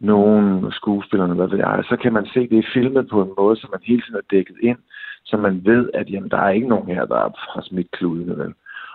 [0.00, 1.84] nogen skuespillerne, hvad ved jeg.
[1.88, 4.16] Så kan man se, at det er filmet på en måde, så man hele tiden
[4.16, 4.78] er dækket ind,
[5.24, 7.16] så man ved, at jamen, der er ikke nogen her, der
[7.54, 8.54] har smidt kludene, vel?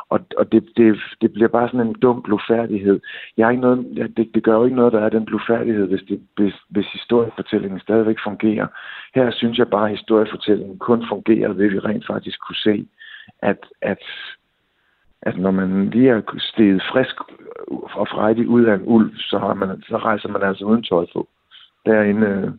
[0.09, 2.99] Og, og det, det, det bliver bare sådan en dum blufærdighed.
[3.37, 5.87] Jeg er ikke noget, ja, det, det gør jo ikke noget, der er den blufærdighed,
[5.87, 8.67] hvis, det, hvis, hvis historiefortællingen stadigvæk fungerer.
[9.15, 12.87] Her synes jeg bare, at historiefortællingen kun fungerer, ved vi rent faktisk kunne se,
[13.39, 14.03] at, at,
[15.21, 17.15] at når man lige er steget frisk
[17.67, 21.05] og frejdig ud af en ulv, så, har man, så rejser man altså uden tøj
[21.13, 21.27] på.
[21.85, 22.51] Derinde, øh,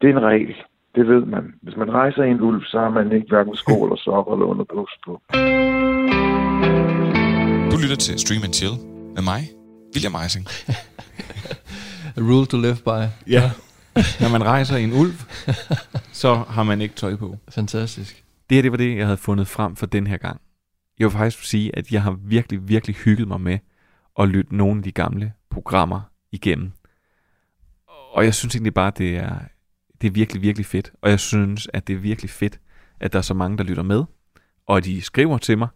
[0.00, 0.56] det er en regel.
[0.94, 1.54] Det ved man.
[1.62, 4.46] Hvis man rejser i en ulv, så har man ikke hverken sko eller sokker eller
[4.46, 5.20] underbukser på.
[7.78, 8.72] Du lytter til Stream and Chill
[9.14, 9.50] med mig,
[9.94, 10.46] William Eising.
[12.16, 13.28] A rule to live by.
[13.30, 13.50] Ja.
[14.20, 15.14] Når man rejser i en ulv,
[16.12, 17.36] så har man ikke tøj på.
[17.48, 18.24] Fantastisk.
[18.50, 20.40] Det her, det var det, jeg havde fundet frem for den her gang.
[20.98, 23.58] Jeg vil faktisk sige, at jeg har virkelig, virkelig hygget mig med
[24.18, 26.00] at lytte nogle af de gamle programmer
[26.32, 26.72] igennem.
[28.12, 29.38] Og jeg synes egentlig bare, det er,
[30.00, 30.92] det er virkelig, virkelig fedt.
[31.02, 32.60] Og jeg synes, at det er virkelig fedt,
[33.00, 34.04] at der er så mange, der lytter med.
[34.66, 35.68] Og I skriver til mig,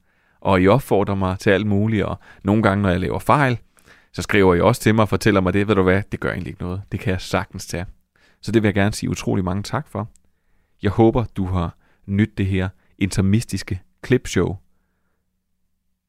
[0.42, 2.04] og I opfordrer mig til alt muligt.
[2.04, 3.58] Og nogle gange, når jeg laver fejl,
[4.12, 5.68] så skriver I også til mig og fortæller mig det.
[5.68, 6.82] Ved du hvad, det gør egentlig ikke noget.
[6.92, 7.86] Det kan jeg sagtens tage.
[8.40, 10.08] Så det vil jeg gerne sige utrolig mange tak for.
[10.82, 11.76] Jeg håber, du har
[12.06, 12.68] nydt det her
[12.98, 14.56] intermistiske klipshow.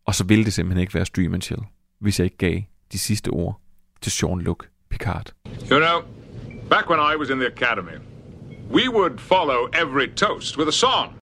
[0.06, 1.62] Og så ville det simpelthen ikke være Stream and Chill,
[2.00, 2.62] hvis jeg ikke gav
[2.92, 3.62] de sidste ord
[4.02, 5.34] til Jean-Luc Picard.
[5.72, 6.02] You know,
[6.70, 7.98] back when I was in the academy,
[8.72, 11.20] we would follow every toast with a song.